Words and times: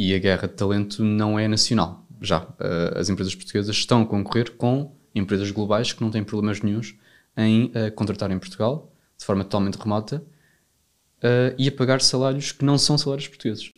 e 0.00 0.14
a 0.14 0.18
guerra 0.18 0.48
de 0.48 0.54
talento 0.54 1.04
não 1.04 1.38
é 1.38 1.46
nacional. 1.46 2.06
Já 2.22 2.40
uh, 2.40 2.98
as 2.98 3.10
empresas 3.10 3.34
portuguesas 3.34 3.76
estão 3.76 4.00
a 4.00 4.06
concorrer 4.06 4.52
com 4.52 4.96
empresas 5.14 5.50
globais 5.50 5.92
que 5.92 6.00
não 6.00 6.10
têm 6.10 6.24
problemas 6.24 6.62
nenhums 6.62 6.94
em 7.36 7.66
uh, 7.66 7.92
contratar 7.94 8.30
em 8.30 8.38
Portugal 8.38 8.90
de 9.18 9.26
forma 9.26 9.44
totalmente 9.44 9.76
remota 9.76 10.24
uh, 11.18 11.54
e 11.58 11.68
a 11.68 11.72
pagar 11.72 12.00
salários 12.00 12.50
que 12.50 12.64
não 12.64 12.78
são 12.78 12.96
salários 12.96 13.28
portugueses. 13.28 13.70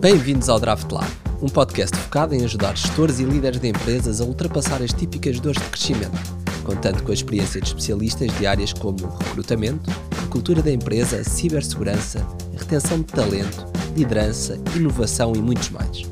Bem-vindos 0.00 0.48
ao 0.48 0.58
Draft 0.58 0.90
Lab, 0.90 1.06
um 1.40 1.48
podcast 1.48 1.96
focado 1.96 2.34
em 2.34 2.44
ajudar 2.44 2.76
gestores 2.76 3.20
e 3.20 3.24
líderes 3.24 3.60
de 3.60 3.68
empresas 3.68 4.20
a 4.20 4.24
ultrapassar 4.24 4.82
as 4.82 4.92
típicas 4.92 5.38
dores 5.38 5.62
de 5.62 5.68
crescimento 5.68 6.37
contando 6.68 7.02
com 7.02 7.10
a 7.10 7.14
experiência 7.14 7.62
de 7.62 7.68
especialistas 7.68 8.30
de 8.36 8.46
áreas 8.46 8.74
como 8.74 8.98
recrutamento, 9.24 9.90
cultura 10.28 10.60
da 10.60 10.70
empresa, 10.70 11.24
cibersegurança, 11.24 12.26
retenção 12.58 12.98
de 12.98 13.06
talento, 13.06 13.66
liderança, 13.96 14.60
inovação 14.76 15.32
e 15.34 15.40
muitos 15.40 15.70
mais. 15.70 16.02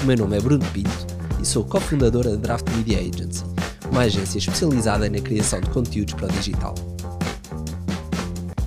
O 0.00 0.06
meu 0.06 0.16
nome 0.16 0.36
é 0.36 0.40
Bruno 0.40 0.64
Pinto 0.72 1.04
e 1.42 1.44
sou 1.44 1.64
cofundadora 1.64 2.30
da 2.30 2.36
Draft 2.36 2.64
Media 2.76 3.00
Agency, 3.00 3.42
uma 3.90 4.02
agência 4.02 4.38
especializada 4.38 5.10
na 5.10 5.18
criação 5.18 5.60
de 5.60 5.68
conteúdos 5.70 6.14
para 6.14 6.28
o 6.28 6.32
digital. 6.32 6.76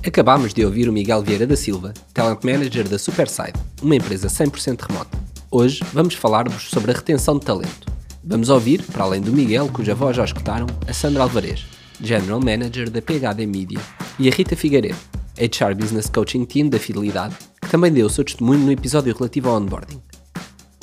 Acabámos 0.06 0.54
de 0.54 0.66
ouvir 0.66 0.90
o 0.90 0.94
Miguel 0.94 1.24
Vieira 1.24 1.48
da 1.48 1.56
Silva, 1.56 1.94
Talent 2.14 2.44
Manager 2.44 2.90
da 2.90 3.00
Superside, 3.00 3.54
uma 3.82 3.96
empresa 3.96 4.28
100% 4.28 4.82
remota. 4.82 5.18
Hoje 5.50 5.82
vamos 5.94 6.14
falar-vos 6.14 6.70
sobre 6.70 6.92
a 6.92 6.94
retenção 6.94 7.40
de 7.40 7.46
talento 7.46 7.97
Vamos 8.30 8.50
ouvir, 8.50 8.84
para 8.84 9.06
além 9.06 9.22
do 9.22 9.32
Miguel, 9.32 9.70
cuja 9.72 9.96
voz 9.96 10.18
já 10.18 10.26
escutaram, 10.26 10.68
a 10.86 10.92
Sandra 10.92 11.24
Alvarez, 11.24 11.66
General 12.02 12.42
Manager 12.42 12.90
da 12.90 13.02
PHD 13.02 13.46
Media, 13.46 13.80
e 14.20 14.28
a 14.28 14.32
Rita 14.32 14.54
Figueiredo, 14.54 14.98
HR 15.38 15.74
Business 15.74 16.10
Coaching 16.10 16.44
Team 16.44 16.68
da 16.68 16.78
Fidelidade, 16.78 17.38
que 17.62 17.70
também 17.70 17.90
deu 17.90 18.06
o 18.06 18.10
seu 18.10 18.26
testemunho 18.26 18.66
no 18.66 18.72
episódio 18.74 19.16
relativo 19.16 19.48
ao 19.48 19.56
onboarding. 19.56 20.02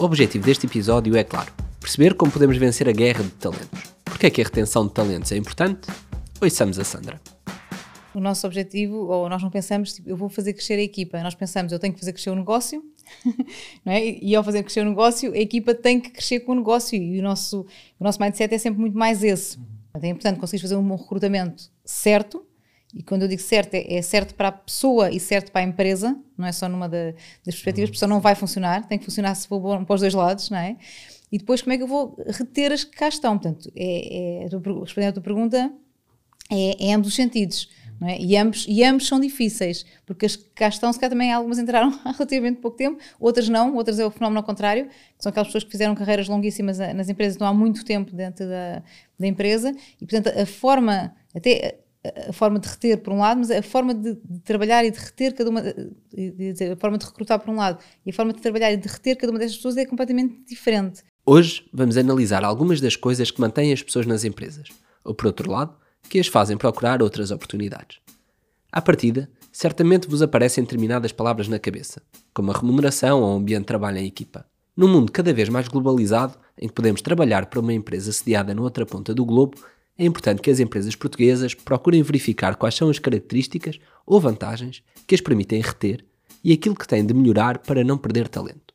O 0.00 0.04
objetivo 0.04 0.46
deste 0.46 0.64
episódio 0.64 1.14
é, 1.18 1.22
claro, 1.22 1.52
perceber 1.78 2.14
como 2.14 2.32
podemos 2.32 2.56
vencer 2.56 2.88
a 2.88 2.92
guerra 2.92 3.22
de 3.22 3.30
talentos. 3.32 3.92
Porque 4.06 4.24
é 4.24 4.30
que 4.30 4.40
a 4.40 4.44
retenção 4.44 4.86
de 4.86 4.94
talentos 4.94 5.30
é 5.30 5.36
importante? 5.36 5.86
Ouçamos 6.40 6.78
a 6.78 6.84
Sandra 6.84 7.20
o 8.14 8.20
nosso 8.20 8.46
objetivo, 8.46 9.06
ou 9.06 9.28
nós 9.28 9.42
não 9.42 9.50
pensamos, 9.50 9.92
tipo, 9.94 10.08
eu 10.08 10.16
vou 10.16 10.28
fazer 10.28 10.52
crescer 10.52 10.74
a 10.74 10.82
equipa, 10.82 11.22
nós 11.22 11.34
pensamos, 11.34 11.72
eu 11.72 11.78
tenho 11.78 11.92
que 11.92 12.00
fazer 12.00 12.12
crescer 12.12 12.30
o 12.30 12.36
negócio, 12.36 12.82
é? 13.86 14.24
e 14.24 14.34
ao 14.34 14.42
fazer 14.42 14.62
crescer 14.62 14.80
o 14.80 14.88
negócio, 14.88 15.32
a 15.32 15.38
equipa 15.38 15.74
tem 15.74 16.00
que 16.00 16.10
crescer 16.10 16.40
com 16.40 16.52
o 16.52 16.54
negócio, 16.54 16.96
e 16.96 17.18
o 17.18 17.22
nosso, 17.22 17.66
o 17.98 18.04
nosso 18.04 18.20
mindset 18.20 18.54
é 18.54 18.58
sempre 18.58 18.80
muito 18.80 18.96
mais 18.96 19.22
esse. 19.22 19.58
É 20.00 20.08
importante 20.08 20.40
conseguir 20.40 20.62
fazer 20.62 20.76
um 20.76 20.94
recrutamento 20.94 21.70
certo, 21.84 22.44
e 22.94 23.02
quando 23.02 23.22
eu 23.22 23.28
digo 23.28 23.42
certo, 23.42 23.74
é, 23.74 23.94
é, 23.94 24.02
certo 24.02 24.34
para 24.34 24.48
a 24.48 24.52
pessoa 24.52 25.10
e 25.10 25.18
certo 25.18 25.50
para 25.50 25.62
a 25.62 25.64
empresa, 25.64 26.16
não 26.38 26.46
é 26.46 26.52
só 26.52 26.68
numa 26.68 26.88
da, 26.88 27.10
das 27.44 27.54
perspectivas, 27.54 27.90
porque 27.90 27.98
senão 27.98 28.16
não 28.16 28.20
vai 28.20 28.36
funcionar, 28.36 28.86
tem 28.86 28.98
que 28.98 29.04
funcionar 29.04 29.34
se 29.34 29.48
for 29.48 29.58
bom 29.58 29.84
para 29.84 29.94
os 29.94 30.00
dois 30.00 30.14
lados, 30.14 30.48
não 30.50 30.58
é? 30.58 30.76
E 31.32 31.38
depois 31.38 31.60
como 31.60 31.72
é 31.72 31.76
que 31.76 31.82
eu 31.82 31.88
vou 31.88 32.16
reter 32.28 32.70
as 32.70 32.84
que 32.84 32.96
cá 32.96 33.08
estão? 33.08 33.36
Portanto, 33.36 33.70
é, 33.74 34.44
é, 34.44 34.48
respondendo 34.80 35.08
à 35.08 35.12
tua 35.12 35.22
pergunta, 35.22 35.72
é, 36.50 36.88
é 36.88 36.94
ambos 36.94 37.08
os 37.08 37.14
sentidos 37.14 37.68
é? 38.02 38.20
E, 38.20 38.36
ambos, 38.36 38.66
e 38.68 38.84
ambos 38.84 39.06
são 39.06 39.20
difíceis, 39.20 39.84
porque 40.04 40.26
as 40.26 40.36
que 40.36 40.44
cá 40.54 40.68
estão, 40.68 40.92
se 40.92 40.98
calhar 40.98 41.10
também 41.10 41.32
algumas 41.32 41.58
entraram 41.58 41.88
há 42.04 42.12
relativamente 42.12 42.60
pouco 42.60 42.76
tempo, 42.76 42.98
outras 43.18 43.48
não, 43.48 43.74
outras 43.76 43.98
é 43.98 44.06
o 44.06 44.10
fenómeno 44.10 44.38
ao 44.38 44.44
contrário, 44.44 44.86
que 44.86 45.22
são 45.22 45.30
aquelas 45.30 45.48
pessoas 45.48 45.64
que 45.64 45.70
fizeram 45.70 45.94
carreiras 45.94 46.28
longuíssimas 46.28 46.78
nas 46.78 47.08
empresas, 47.08 47.34
estão 47.34 47.46
há 47.46 47.54
muito 47.54 47.84
tempo 47.84 48.14
dentro 48.14 48.46
da, 48.46 48.82
da 49.18 49.26
empresa, 49.26 49.74
e 50.00 50.06
portanto 50.06 50.28
a 50.38 50.46
forma, 50.46 51.14
até 51.34 51.80
a 52.28 52.32
forma 52.32 52.58
de 52.58 52.68
reter 52.68 52.98
por 52.98 53.12
um 53.12 53.18
lado, 53.18 53.38
mas 53.38 53.50
a 53.50 53.62
forma 53.62 53.94
de, 53.94 54.14
de 54.14 54.40
trabalhar 54.40 54.84
e 54.84 54.90
de 54.90 54.98
reter 54.98 55.32
cada 55.32 55.48
uma, 55.48 55.62
dizer, 56.12 56.72
a 56.72 56.76
forma 56.76 56.98
de 56.98 57.06
recrutar 57.06 57.38
por 57.38 57.50
um 57.50 57.56
lado 57.56 57.78
e 58.04 58.10
a 58.10 58.12
forma 58.12 58.32
de 58.32 58.40
trabalhar 58.40 58.72
e 58.72 58.76
de 58.76 58.86
reter 58.86 59.16
cada 59.16 59.32
uma 59.32 59.38
destas 59.38 59.56
pessoas 59.56 59.76
é 59.76 59.86
completamente 59.86 60.44
diferente. 60.46 61.02
Hoje 61.24 61.64
vamos 61.72 61.96
analisar 61.96 62.44
algumas 62.44 62.80
das 62.80 62.96
coisas 62.96 63.30
que 63.30 63.40
mantêm 63.40 63.72
as 63.72 63.82
pessoas 63.82 64.04
nas 64.04 64.24
empresas, 64.24 64.68
ou 65.02 65.14
por 65.14 65.26
outro 65.26 65.50
lado, 65.50 65.74
que 66.08 66.18
as 66.18 66.26
fazem 66.26 66.56
procurar 66.56 67.02
outras 67.02 67.30
oportunidades. 67.30 67.98
À 68.70 68.82
partida, 68.82 69.30
certamente 69.52 70.08
vos 70.08 70.22
aparecem 70.22 70.64
determinadas 70.64 71.12
palavras 71.12 71.48
na 71.48 71.58
cabeça, 71.58 72.02
como 72.32 72.50
a 72.50 72.54
remuneração 72.54 73.22
ou 73.22 73.34
o 73.34 73.36
ambiente 73.36 73.60
de 73.60 73.66
trabalho 73.66 73.98
em 73.98 74.06
equipa. 74.06 74.46
Num 74.76 74.88
mundo 74.88 75.12
cada 75.12 75.32
vez 75.32 75.48
mais 75.48 75.68
globalizado, 75.68 76.36
em 76.60 76.66
que 76.66 76.74
podemos 76.74 77.00
trabalhar 77.00 77.46
para 77.46 77.60
uma 77.60 77.72
empresa 77.72 78.12
sediada 78.12 78.54
na 78.54 78.62
outra 78.62 78.84
ponta 78.84 79.14
do 79.14 79.24
globo, 79.24 79.56
é 79.96 80.04
importante 80.04 80.42
que 80.42 80.50
as 80.50 80.58
empresas 80.58 80.96
portuguesas 80.96 81.54
procurem 81.54 82.02
verificar 82.02 82.56
quais 82.56 82.74
são 82.74 82.90
as 82.90 82.98
características 82.98 83.78
ou 84.04 84.20
vantagens 84.20 84.82
que 85.06 85.14
as 85.14 85.20
permitem 85.20 85.60
reter 85.60 86.04
e 86.42 86.52
aquilo 86.52 86.74
que 86.74 86.88
têm 86.88 87.06
de 87.06 87.14
melhorar 87.14 87.58
para 87.58 87.84
não 87.84 87.96
perder 87.96 88.26
talento. 88.26 88.74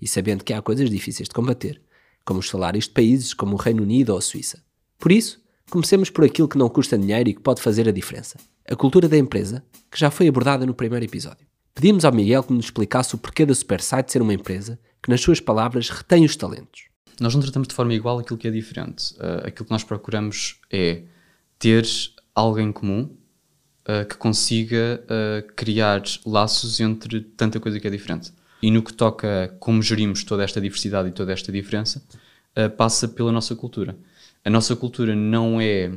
E 0.00 0.06
sabendo 0.06 0.44
que 0.44 0.52
há 0.52 0.62
coisas 0.62 0.88
difíceis 0.88 1.28
de 1.28 1.34
combater, 1.34 1.82
como 2.24 2.38
os 2.38 2.48
salários 2.48 2.84
de 2.84 2.90
países 2.90 3.34
como 3.34 3.54
o 3.54 3.58
Reino 3.58 3.82
Unido 3.82 4.10
ou 4.10 4.18
a 4.18 4.22
Suíça. 4.22 4.62
Por 4.96 5.10
isso, 5.10 5.43
Comecemos 5.74 6.08
por 6.08 6.24
aquilo 6.24 6.46
que 6.46 6.56
não 6.56 6.68
custa 6.68 6.96
dinheiro 6.96 7.28
e 7.28 7.34
que 7.34 7.40
pode 7.40 7.60
fazer 7.60 7.88
a 7.88 7.90
diferença: 7.90 8.38
a 8.70 8.76
cultura 8.76 9.08
da 9.08 9.18
empresa, 9.18 9.60
que 9.90 9.98
já 9.98 10.08
foi 10.08 10.28
abordada 10.28 10.64
no 10.64 10.72
primeiro 10.72 11.04
episódio. 11.04 11.44
Pedimos 11.74 12.04
ao 12.04 12.12
Miguel 12.12 12.44
que 12.44 12.52
nos 12.52 12.66
explicasse 12.66 13.16
o 13.16 13.18
porquê 13.18 13.44
da 13.44 13.52
Supersite 13.52 14.12
ser 14.12 14.22
uma 14.22 14.32
empresa 14.32 14.78
que, 15.02 15.10
nas 15.10 15.20
suas 15.20 15.40
palavras, 15.40 15.90
retém 15.90 16.24
os 16.24 16.36
talentos. 16.36 16.84
Nós 17.20 17.34
não 17.34 17.42
tratamos 17.42 17.66
de 17.66 17.74
forma 17.74 17.92
igual 17.92 18.20
aquilo 18.20 18.38
que 18.38 18.46
é 18.46 18.52
diferente. 18.52 19.14
Uh, 19.14 19.48
aquilo 19.48 19.64
que 19.64 19.72
nós 19.72 19.82
procuramos 19.82 20.60
é 20.70 21.02
ter 21.58 21.84
alguém 22.32 22.70
comum 22.70 23.10
uh, 23.10 24.06
que 24.08 24.16
consiga 24.16 25.02
uh, 25.02 25.52
criar 25.56 26.04
laços 26.24 26.78
entre 26.78 27.20
tanta 27.20 27.58
coisa 27.58 27.80
que 27.80 27.88
é 27.88 27.90
diferente. 27.90 28.32
E 28.62 28.70
no 28.70 28.80
que 28.80 28.92
toca 28.92 29.46
a 29.46 29.48
como 29.48 29.82
gerimos 29.82 30.22
toda 30.22 30.44
esta 30.44 30.60
diversidade 30.60 31.08
e 31.08 31.12
toda 31.12 31.32
esta 31.32 31.50
diferença, 31.50 32.00
passa 32.76 33.08
pela 33.08 33.32
nossa 33.32 33.56
cultura 33.56 33.96
a 34.44 34.50
nossa 34.50 34.76
cultura 34.76 35.16
não 35.16 35.60
é. 35.60 35.90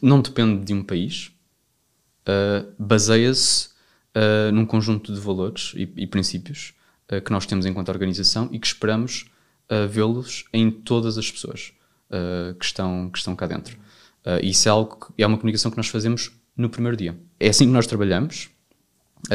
não 0.00 0.20
depende 0.20 0.64
de 0.64 0.72
um 0.72 0.82
país, 0.82 1.32
uh, 2.28 2.72
baseia-se 2.78 3.68
uh, 4.14 4.52
num 4.52 4.64
conjunto 4.64 5.12
de 5.12 5.20
valores 5.20 5.72
e, 5.74 5.82
e 5.96 6.06
princípios 6.06 6.72
uh, 7.12 7.20
que 7.20 7.32
nós 7.32 7.46
temos 7.46 7.66
enquanto 7.66 7.88
organização 7.88 8.48
e 8.52 8.58
que 8.58 8.66
esperamos 8.66 9.26
vê-los 9.88 10.44
em 10.52 10.70
todas 10.70 11.16
as 11.16 11.30
pessoas 11.30 11.72
que, 12.58 12.64
estão, 12.64 13.08
que 13.10 13.16
estão 13.16 13.34
cá 13.34 13.46
dentro. 13.46 13.78
isso 14.42 14.68
é 14.68 14.70
algo 14.70 15.12
que, 15.16 15.22
é 15.22 15.26
uma 15.26 15.38
comunicação 15.38 15.70
que 15.70 15.76
nós 15.78 15.88
fazemos 15.88 16.30
no 16.54 16.68
primeiro 16.68 16.98
dia. 16.98 17.18
É 17.40 17.48
assim 17.48 17.64
que 17.64 17.72
nós 17.72 17.86
trabalhamos, 17.86 18.50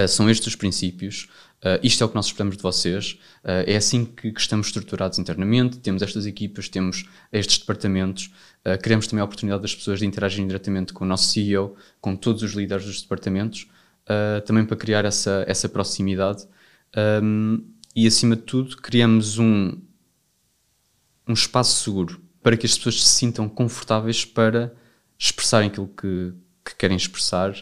são 0.07 0.29
estes 0.29 0.49
os 0.49 0.55
princípios, 0.55 1.27
Uh, 1.59 1.77
isto 1.83 2.01
é 2.01 2.05
o 2.05 2.09
que 2.09 2.15
nós 2.15 2.27
esperamos 2.27 2.55
de 2.55 2.63
vocês. 2.63 3.19
Uh, 3.43 3.67
é 3.67 3.75
assim 3.75 4.05
que, 4.05 4.31
que, 4.31 4.39
estamos 4.39 4.67
estruturados 4.67 5.19
internamente. 5.19 5.77
Temos 5.79 6.01
estas 6.01 6.25
equipas, 6.25 6.69
temos 6.69 7.05
estes 7.31 7.57
departamentos. 7.57 8.31
Uh, 8.65 8.81
queremos 8.81 9.07
também 9.07 9.21
a 9.21 9.25
oportunidade 9.25 9.61
das 9.61 9.75
pessoas 9.75 9.99
de 9.99 10.05
interagirem 10.05 10.47
diretamente 10.47 10.93
com 10.93 11.03
o 11.03 11.07
nosso 11.07 11.29
CEO, 11.31 11.75
com 11.99 12.15
todos 12.15 12.43
os 12.43 12.53
líderes 12.53 12.85
dos 12.85 13.01
departamentos, 13.01 13.67
também 14.45 14.65
para 14.65 14.75
criar 14.75 15.05
essa, 15.05 15.43
essa 15.47 15.69
proximidade. 15.69 16.47
Um, 17.21 17.63
e, 17.95 18.07
acima 18.07 18.35
de 18.35 18.41
tudo, 18.41 18.77
criamos 18.77 19.37
um, 19.37 19.77
um 21.27 21.33
espaço 21.33 21.83
seguro 21.83 22.19
para 22.41 22.57
que 22.57 22.65
as 22.65 22.75
pessoas 22.75 23.03
se 23.03 23.15
sintam 23.15 23.47
confortáveis 23.47 24.25
para 24.25 24.73
expressarem 25.15 25.69
aquilo 25.69 25.89
que, 25.89 26.33
que 26.65 26.75
querem 26.75 26.97
expressar, 26.97 27.53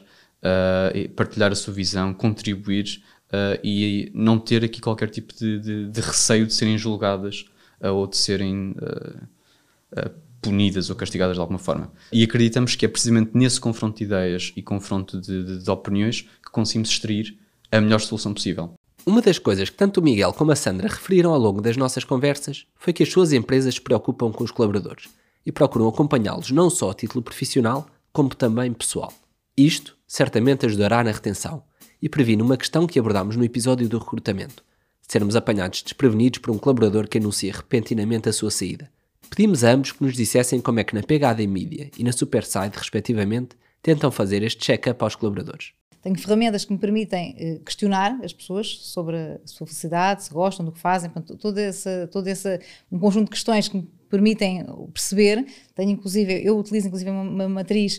partilhar 1.18 1.52
a 1.52 1.56
sua 1.56 1.74
visão, 1.74 2.13
contribuir 2.13 3.03
uh, 3.27 3.59
e 3.63 4.11
não 4.13 4.39
ter 4.39 4.63
aqui 4.63 4.81
qualquer 4.81 5.09
tipo 5.09 5.33
de, 5.33 5.59
de, 5.59 5.88
de 5.89 6.01
receio 6.01 6.45
de 6.45 6.53
serem 6.53 6.77
julgadas 6.77 7.45
uh, 7.81 7.89
ou 7.89 8.07
de 8.07 8.17
serem 8.17 8.71
uh, 8.71 10.09
punidas 10.41 10.89
ou 10.89 10.95
castigadas 10.95 11.35
de 11.35 11.41
alguma 11.41 11.59
forma. 11.59 11.91
E 12.11 12.23
acreditamos 12.23 12.75
que 12.75 12.85
é 12.85 12.89
precisamente 12.89 13.31
nesse 13.33 13.59
confronto 13.59 13.97
de 13.97 14.03
ideias 14.03 14.53
e 14.55 14.62
confronto 14.62 15.19
de, 15.19 15.63
de 15.63 15.69
opiniões 15.69 16.21
que 16.21 16.51
conseguimos 16.51 16.89
extrair 16.89 17.38
a 17.71 17.81
melhor 17.81 18.00
solução 18.00 18.33
possível. 18.33 18.74
Uma 19.06 19.21
das 19.21 19.39
coisas 19.39 19.69
que 19.69 19.77
tanto 19.77 20.00
o 20.00 20.03
Miguel 20.03 20.33
como 20.33 20.51
a 20.51 20.56
Sandra 20.56 20.88
referiram 20.88 21.33
ao 21.33 21.39
longo 21.39 21.62
das 21.62 21.77
nossas 21.77 22.03
conversas 22.03 22.65
foi 22.75 22.91
que 22.91 23.03
as 23.03 23.09
suas 23.09 23.31
empresas 23.31 23.75
se 23.75 23.81
preocupam 23.81 24.31
com 24.31 24.44
os 24.44 24.51
colaboradores 24.51 25.07
e 25.45 25.51
procuram 25.51 25.88
acompanhá-los 25.88 26.51
não 26.51 26.69
só 26.69 26.91
a 26.91 26.94
título 26.94 27.23
profissional, 27.23 27.88
como 28.12 28.30
também 28.35 28.73
pessoal. 28.73 29.13
Isto 29.56 29.95
certamente 30.06 30.65
ajudará 30.65 31.03
na 31.03 31.12
retenção, 31.12 31.63
e 32.01 32.09
previne 32.09 32.41
uma 32.41 32.57
questão 32.57 32.85
que 32.88 32.99
abordámos 32.99 33.35
no 33.35 33.44
episódio 33.44 33.88
do 33.88 33.97
recrutamento: 33.97 34.63
sermos 35.07 35.35
apanhados 35.35 35.81
desprevenidos 35.81 36.39
por 36.39 36.51
um 36.51 36.57
colaborador 36.57 37.07
que 37.07 37.17
anuncia 37.17 37.53
repentinamente 37.53 38.29
a 38.29 38.33
sua 38.33 38.51
saída. 38.51 38.89
Pedimos 39.29 39.63
a 39.63 39.71
ambos 39.71 39.91
que 39.91 40.03
nos 40.03 40.15
dissessem 40.15 40.61
como 40.61 40.79
é 40.79 40.83
que 40.83 40.95
na 40.95 41.01
PHD 41.01 41.47
Media 41.47 41.91
e 41.97 42.03
na 42.03 42.11
Superside, 42.11 42.77
respectivamente, 42.77 43.55
tentam 43.81 44.11
fazer 44.11 44.44
este 44.44 44.63
check-up 44.63 45.03
aos 45.03 45.15
colaboradores. 45.15 45.73
Tenho 46.01 46.17
ferramentas 46.17 46.63
que 46.63 46.71
me 46.71 46.79
permitem 46.79 47.35
eh, 47.38 47.59
questionar 47.65 48.19
as 48.23 48.31
pessoas 48.31 48.67
sobre 48.67 49.17
a 49.17 49.39
sua 49.45 49.67
felicidade, 49.67 50.23
se 50.23 50.33
gostam 50.33 50.65
do 50.65 50.71
que 50.71 50.79
fazem, 50.79 51.09
portanto, 51.09 51.38
todo 51.38 51.57
esse, 51.57 52.07
todo 52.07 52.27
esse 52.27 52.59
um 52.91 52.99
conjunto 52.99 53.25
de 53.25 53.31
questões 53.31 53.67
que 53.67 53.77
me 53.77 53.89
permitem 54.09 54.65
perceber. 54.94 55.45
Tenho 55.75 55.91
inclusive, 55.91 56.41
eu 56.45 56.57
utilizo 56.57 56.88
inclusive 56.88 57.09
uma, 57.09 57.23
uma 57.23 57.49
matriz 57.49 57.97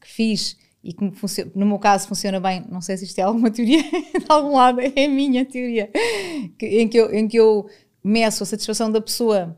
que 0.00 0.08
fiz 0.08 0.56
e 0.82 0.92
que 0.92 1.12
no 1.54 1.66
meu 1.66 1.78
caso 1.78 2.06
funciona 2.06 2.38
bem, 2.38 2.64
não 2.70 2.80
sei 2.80 2.96
se 2.96 3.04
isto 3.04 3.18
é 3.18 3.22
alguma 3.22 3.50
teoria 3.50 3.82
de 3.82 4.24
algum 4.28 4.54
lado, 4.54 4.80
é 4.80 5.04
a 5.04 5.08
minha 5.08 5.44
teoria, 5.44 5.90
que, 6.56 6.66
em, 6.66 6.88
que 6.88 6.96
eu, 6.96 7.12
em 7.12 7.26
que 7.26 7.36
eu 7.36 7.68
meço 8.02 8.42
a 8.42 8.46
satisfação 8.46 8.90
da 8.90 9.00
pessoa 9.00 9.56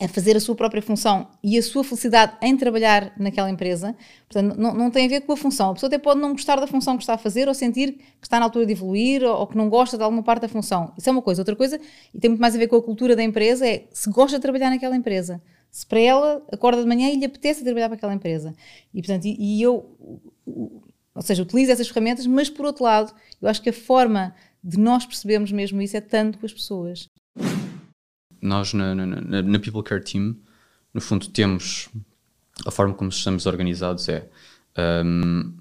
a 0.00 0.06
fazer 0.06 0.36
a 0.36 0.40
sua 0.40 0.54
própria 0.54 0.80
função 0.80 1.26
e 1.42 1.58
a 1.58 1.62
sua 1.62 1.82
felicidade 1.82 2.32
em 2.40 2.56
trabalhar 2.56 3.12
naquela 3.18 3.50
empresa. 3.50 3.96
Portanto, 4.28 4.56
não, 4.56 4.72
não 4.72 4.90
tem 4.90 5.06
a 5.06 5.08
ver 5.08 5.22
com 5.22 5.32
a 5.32 5.36
função. 5.36 5.70
A 5.70 5.74
pessoa 5.74 5.88
até 5.88 5.98
pode 5.98 6.20
não 6.20 6.32
gostar 6.32 6.56
da 6.56 6.68
função 6.68 6.96
que 6.96 7.02
está 7.02 7.14
a 7.14 7.18
fazer 7.18 7.48
ou 7.48 7.54
sentir 7.54 7.94
que 7.94 8.04
está 8.26 8.38
na 8.38 8.46
altura 8.46 8.64
de 8.64 8.72
evoluir 8.72 9.24
ou, 9.24 9.40
ou 9.40 9.46
que 9.46 9.56
não 9.56 9.68
gosta 9.68 9.96
de 9.96 10.04
alguma 10.04 10.22
parte 10.22 10.42
da 10.42 10.48
função. 10.48 10.92
Isso 10.96 11.08
é 11.08 11.12
uma 11.12 11.22
coisa. 11.22 11.40
Outra 11.40 11.56
coisa, 11.56 11.80
e 12.14 12.20
tem 12.20 12.30
muito 12.30 12.40
mais 12.40 12.54
a 12.54 12.58
ver 12.58 12.68
com 12.68 12.76
a 12.76 12.82
cultura 12.82 13.16
da 13.16 13.24
empresa, 13.24 13.66
é 13.66 13.86
se 13.90 14.08
gosta 14.10 14.38
de 14.38 14.42
trabalhar 14.42 14.70
naquela 14.70 14.94
empresa. 14.94 15.42
Se 15.78 15.86
para 15.86 16.00
ela 16.00 16.42
acorda 16.52 16.82
de 16.82 16.88
manhã 16.88 17.08
e 17.08 17.16
lhe 17.16 17.24
apetece 17.24 17.62
trabalhar 17.62 17.88
para 17.88 17.96
aquela 17.96 18.14
empresa. 18.14 18.52
E, 18.92 19.00
portanto, 19.00 19.26
e, 19.26 19.36
e 19.38 19.62
eu, 19.62 19.96
ou 20.44 21.22
seja, 21.22 21.42
utilizo 21.42 21.70
essas 21.70 21.88
ferramentas, 21.88 22.26
mas 22.26 22.50
por 22.50 22.66
outro 22.66 22.84
lado, 22.84 23.14
eu 23.40 23.48
acho 23.48 23.62
que 23.62 23.70
a 23.70 23.72
forma 23.72 24.34
de 24.62 24.78
nós 24.78 25.06
percebermos 25.06 25.52
mesmo 25.52 25.80
isso 25.80 25.96
é 25.96 26.00
tanto 26.00 26.38
com 26.38 26.46
as 26.46 26.52
pessoas 26.52 27.08
nós 28.40 28.72
na, 28.72 28.94
na, 28.94 29.06
na, 29.42 29.58
People 29.58 29.82
Care 29.82 30.02
Team, 30.02 30.36
no 30.92 31.00
fundo, 31.00 31.28
temos 31.28 31.88
a 32.66 32.70
forma 32.70 32.94
como 32.94 33.10
estamos 33.10 33.46
organizados 33.46 34.08
é 34.08 34.28
um, 35.04 35.54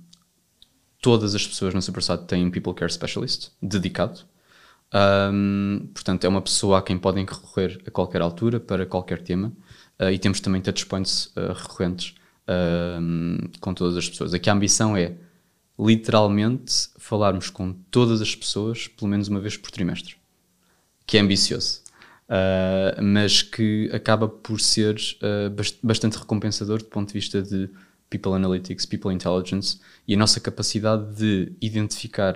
todas 1.02 1.36
as 1.36 1.46
pessoas 1.46 1.74
na 1.74 1.82
Supersat 1.82 2.26
têm 2.26 2.46
um 2.46 2.52
People 2.52 2.74
Care 2.74 2.92
Specialist 2.92 3.52
dedicado. 3.62 4.22
Um, 4.94 5.90
portanto, 5.94 6.24
é 6.24 6.28
uma 6.28 6.42
pessoa 6.42 6.80
a 6.80 6.82
quem 6.82 6.98
podem 6.98 7.26
recorrer 7.26 7.82
a 7.86 7.92
qualquer 7.92 8.22
altura 8.22 8.60
para 8.60 8.86
qualquer 8.86 9.22
tema. 9.22 9.52
Uh, 10.00 10.12
e 10.12 10.20
temos 10.20 10.40
também 10.40 10.62
touchpoints 10.62 11.28
uh, 11.36 11.54
recorrentes 11.54 12.14
uh, 12.48 13.50
com 13.60 13.74
todas 13.74 13.98
as 13.98 14.08
pessoas. 14.08 14.34
Aqui 14.34 14.50
a 14.50 14.54
ambição 14.54 14.96
é 14.96 15.16
literalmente 15.80 16.90
falarmos 16.98 17.50
com 17.50 17.74
todas 17.92 18.22
as 18.22 18.36
pessoas 18.36 18.88
pelo 18.88 19.10
menos 19.10 19.28
uma 19.28 19.40
vez 19.40 19.58
por 19.58 19.72
trimestre, 19.72 20.16
que 21.06 21.18
é 21.18 21.22
ambicioso 21.22 21.82
mas 23.02 23.42
que 23.42 23.90
acaba 23.94 24.28
por 24.28 24.60
ser 24.60 24.98
uh, 24.98 25.50
bastante 25.82 26.18
recompensador 26.18 26.80
do 26.80 26.86
ponto 26.86 27.08
de 27.08 27.14
vista 27.14 27.42
de 27.42 27.70
People 28.10 28.34
Analytics, 28.34 28.86
People 28.86 29.14
Intelligence 29.14 29.80
e 30.06 30.14
a 30.14 30.18
nossa 30.18 30.42
capacidade 30.42 31.16
de 31.16 31.54
identificar 31.62 32.36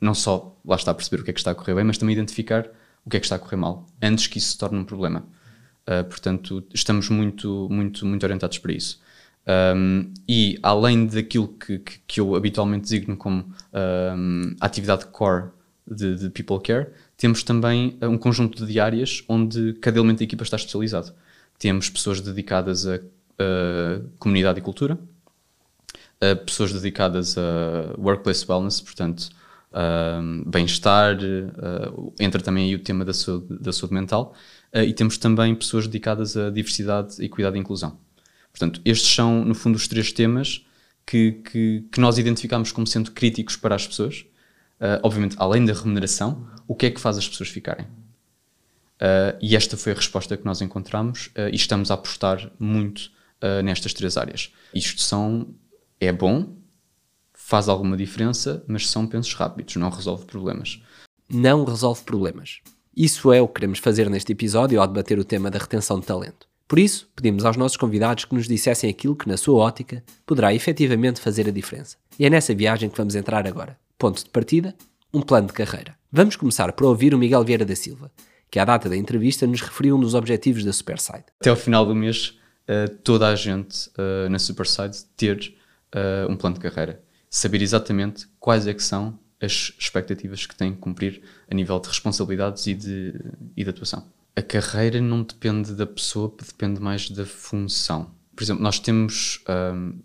não 0.00 0.14
só, 0.14 0.58
lá 0.64 0.74
está 0.74 0.90
a 0.90 0.94
perceber 0.94 1.20
o 1.20 1.24
que 1.24 1.30
é 1.30 1.34
que 1.34 1.38
está 1.38 1.50
a 1.50 1.54
correr 1.54 1.74
bem, 1.74 1.84
mas 1.84 1.98
também 1.98 2.14
identificar 2.14 2.66
o 3.04 3.10
que 3.10 3.18
é 3.18 3.20
que 3.20 3.26
está 3.26 3.36
a 3.36 3.38
correr 3.38 3.56
mal, 3.56 3.86
antes 4.02 4.26
que 4.26 4.38
isso 4.38 4.52
se 4.52 4.58
torne 4.58 4.78
um 4.78 4.84
problema. 4.84 5.24
Portanto, 6.08 6.64
estamos 6.72 7.08
muito, 7.08 7.68
muito, 7.70 8.06
muito 8.06 8.22
orientados 8.22 8.58
para 8.58 8.72
isso. 8.72 9.00
Um, 9.46 10.12
e 10.28 10.58
além 10.62 11.06
daquilo 11.06 11.48
que, 11.48 11.78
que, 11.78 11.98
que, 12.06 12.20
eu 12.20 12.36
habitualmente 12.36 12.82
designo 12.82 13.16
como 13.16 13.52
um, 14.16 14.54
atividade 14.60 15.06
core 15.06 15.50
de, 15.90 16.14
de 16.16 16.30
People 16.30 16.60
Care, 16.62 16.88
temos 17.16 17.42
também 17.42 17.96
eh, 18.00 18.06
um 18.06 18.16
conjunto 18.16 18.64
de 18.64 18.78
áreas 18.78 19.24
onde 19.28 19.72
cada 19.74 19.98
elemento 19.98 20.18
da 20.18 20.24
equipa 20.24 20.44
está 20.44 20.56
especializado. 20.56 21.12
Temos 21.58 21.90
pessoas 21.90 22.20
dedicadas 22.20 22.86
a, 22.86 22.96
a 22.96 24.00
comunidade 24.18 24.60
e 24.60 24.62
cultura, 24.62 24.98
pessoas 26.46 26.72
dedicadas 26.72 27.36
a 27.36 27.94
workplace 27.98 28.44
wellness, 28.48 28.80
portanto, 28.80 29.30
bem-estar, 30.46 31.16
entra 32.18 32.40
também 32.40 32.66
aí 32.66 32.74
o 32.74 32.78
tema 32.78 33.04
da 33.04 33.12
saúde, 33.12 33.58
da 33.58 33.72
saúde 33.72 33.94
mental, 33.94 34.34
e 34.72 34.92
temos 34.92 35.18
também 35.18 35.54
pessoas 35.54 35.86
dedicadas 35.86 36.36
a 36.36 36.50
diversidade, 36.50 37.24
equidade 37.24 37.56
e 37.56 37.60
inclusão. 37.60 37.98
Portanto, 38.52 38.80
estes 38.84 39.12
são, 39.12 39.44
no 39.44 39.54
fundo, 39.54 39.76
os 39.76 39.88
três 39.88 40.12
temas 40.12 40.64
que, 41.04 41.32
que, 41.32 41.84
que 41.90 42.00
nós 42.00 42.18
identificamos 42.18 42.70
como 42.70 42.86
sendo 42.86 43.10
críticos 43.10 43.56
para 43.56 43.74
as 43.74 43.86
pessoas 43.86 44.24
uh, 44.80 45.00
obviamente, 45.02 45.36
além 45.38 45.64
da 45.64 45.72
remuneração, 45.72 46.48
o 46.66 46.74
que 46.74 46.86
é 46.86 46.90
que 46.90 47.00
faz 47.00 47.18
as 47.18 47.28
pessoas 47.28 47.50
ficarem? 47.50 47.84
Uh, 47.86 49.36
e 49.40 49.54
esta 49.54 49.76
foi 49.76 49.92
a 49.92 49.94
resposta 49.94 50.36
que 50.36 50.44
nós 50.44 50.60
encontramos 50.60 51.26
uh, 51.28 51.48
e 51.52 51.56
estamos 51.56 51.90
a 51.90 51.94
apostar 51.94 52.50
muito 52.58 53.12
nestas 53.64 53.94
três 53.94 54.18
áreas. 54.18 54.52
Isto 54.74 55.00
são, 55.00 55.54
é 55.98 56.12
bom, 56.12 56.58
faz 57.32 57.70
alguma 57.70 57.96
diferença, 57.96 58.62
mas 58.68 58.86
são 58.86 59.06
pensos 59.06 59.32
rápidos, 59.32 59.76
não 59.76 59.88
resolve 59.88 60.26
problemas. 60.26 60.82
Não 61.26 61.64
resolve 61.64 62.02
problemas. 62.04 62.60
Isso 63.02 63.32
é 63.32 63.40
o 63.40 63.48
que 63.48 63.54
queremos 63.54 63.78
fazer 63.78 64.10
neste 64.10 64.32
episódio 64.32 64.78
ao 64.78 64.86
debater 64.86 65.18
o 65.18 65.24
tema 65.24 65.50
da 65.50 65.58
retenção 65.58 65.98
de 65.98 66.04
talento. 66.04 66.46
Por 66.68 66.78
isso, 66.78 67.08
pedimos 67.16 67.46
aos 67.46 67.56
nossos 67.56 67.78
convidados 67.78 68.26
que 68.26 68.34
nos 68.34 68.46
dissessem 68.46 68.90
aquilo 68.90 69.16
que, 69.16 69.26
na 69.26 69.38
sua 69.38 69.54
ótica, 69.54 70.04
poderá 70.26 70.52
efetivamente 70.52 71.18
fazer 71.18 71.48
a 71.48 71.50
diferença. 71.50 71.96
E 72.18 72.26
é 72.26 72.28
nessa 72.28 72.54
viagem 72.54 72.90
que 72.90 72.98
vamos 72.98 73.14
entrar 73.14 73.46
agora. 73.46 73.78
Ponto 73.96 74.22
de 74.22 74.28
partida, 74.28 74.74
um 75.14 75.22
plano 75.22 75.46
de 75.46 75.54
carreira. 75.54 75.96
Vamos 76.12 76.36
começar 76.36 76.70
por 76.74 76.84
ouvir 76.84 77.14
o 77.14 77.18
Miguel 77.18 77.42
Vieira 77.42 77.64
da 77.64 77.74
Silva, 77.74 78.12
que 78.50 78.58
à 78.58 78.66
data 78.66 78.86
da 78.86 78.98
entrevista 78.98 79.46
nos 79.46 79.62
referiu 79.62 79.96
um 79.96 80.00
dos 80.00 80.12
objetivos 80.14 80.62
da 80.62 80.72
Superside. 80.74 81.24
Até 81.40 81.48
ao 81.48 81.56
final 81.56 81.86
do 81.86 81.94
mês, 81.94 82.38
uh, 82.68 82.94
toda 83.02 83.28
a 83.28 83.34
gente 83.34 83.88
uh, 83.96 84.28
na 84.28 84.38
Superside 84.38 84.98
ter 85.16 85.54
uh, 85.94 86.30
um 86.30 86.36
plano 86.36 86.56
de 86.56 86.60
carreira. 86.60 87.02
Saber 87.30 87.62
exatamente 87.62 88.26
quais 88.38 88.66
é 88.66 88.74
que 88.74 88.82
são 88.82 89.18
as 89.40 89.72
expectativas 89.78 90.46
que 90.46 90.54
tem 90.54 90.72
que 90.72 90.78
cumprir 90.78 91.22
a 91.50 91.54
nível 91.54 91.80
de 91.80 91.88
responsabilidades 91.88 92.66
e 92.66 92.74
de, 92.74 93.14
e 93.56 93.64
de 93.64 93.70
atuação. 93.70 94.06
A 94.36 94.42
carreira 94.42 95.00
não 95.00 95.22
depende 95.22 95.74
da 95.74 95.86
pessoa, 95.86 96.32
depende 96.38 96.80
mais 96.80 97.08
da 97.10 97.24
função. 97.24 98.10
Por 98.36 98.44
exemplo, 98.44 98.62
nós 98.62 98.78
temos 98.78 99.42
um, 99.74 99.98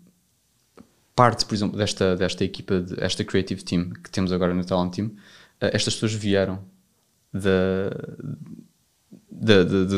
parte, 1.14 1.44
por 1.44 1.54
exemplo, 1.54 1.76
desta, 1.76 2.16
desta 2.16 2.44
equipa, 2.44 2.80
de, 2.80 3.02
esta 3.02 3.24
creative 3.24 3.62
team 3.62 3.90
que 3.90 4.10
temos 4.10 4.32
agora 4.32 4.52
no 4.52 4.64
Talent 4.64 4.94
Team, 4.94 5.06
uh, 5.06 5.14
estas 5.72 5.94
pessoas 5.94 6.14
vieram 6.14 6.64
da, 7.32 7.90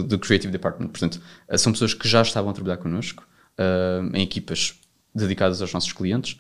do 0.03 0.19
Creative 0.19 0.53
Department. 0.53 0.89
Portanto, 0.89 1.21
uh, 1.49 1.59
são 1.59 1.73
pessoas 1.73 1.95
que 1.95 2.09
já 2.09 2.23
estavam 2.23 2.51
a 2.51 2.55
trabalhar 2.55 2.77
connosco 2.77 3.27
uh, 3.59 4.17
em 4.17 4.23
equipas 4.23 4.79
dedicadas 5.15 5.63
aos 5.63 5.73
nossos 5.73 5.93
clientes 5.93 6.39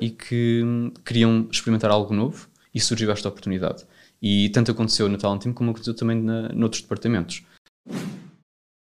e 0.00 0.10
que 0.10 0.62
um, 0.64 0.90
queriam 1.04 1.48
experimentar 1.50 1.90
algo 1.90 2.14
novo 2.14 2.48
e 2.74 2.80
surgiu 2.80 3.10
esta 3.10 3.28
oportunidade. 3.28 3.84
E 4.20 4.48
tanto 4.50 4.70
aconteceu 4.70 5.08
no 5.08 5.18
Talent 5.18 5.42
Team 5.42 5.54
como 5.54 5.70
aconteceu 5.70 5.94
também 5.94 6.20
na, 6.20 6.48
noutros 6.50 6.82
departamentos 6.82 7.44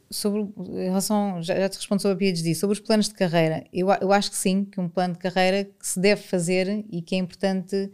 sobre 0.09 0.41
em 0.41 0.87
relação, 0.87 1.41
já, 1.41 1.55
já 1.55 1.69
te 1.69 1.77
respondo 1.77 2.01
sobre 2.01 2.15
a 2.15 2.33
PhD, 2.33 2.55
sobre 2.55 2.73
os 2.73 2.79
planos 2.79 3.07
de 3.09 3.15
carreira, 3.15 3.65
eu, 3.73 3.87
eu 4.01 4.11
acho 4.11 4.31
que 4.31 4.37
sim, 4.37 4.65
que 4.65 4.79
um 4.79 4.87
plano 4.87 5.13
de 5.13 5.19
carreira 5.19 5.65
que 5.65 5.87
se 5.87 5.99
deve 5.99 6.21
fazer 6.21 6.85
e 6.89 7.01
que 7.01 7.15
é 7.15 7.17
importante 7.17 7.91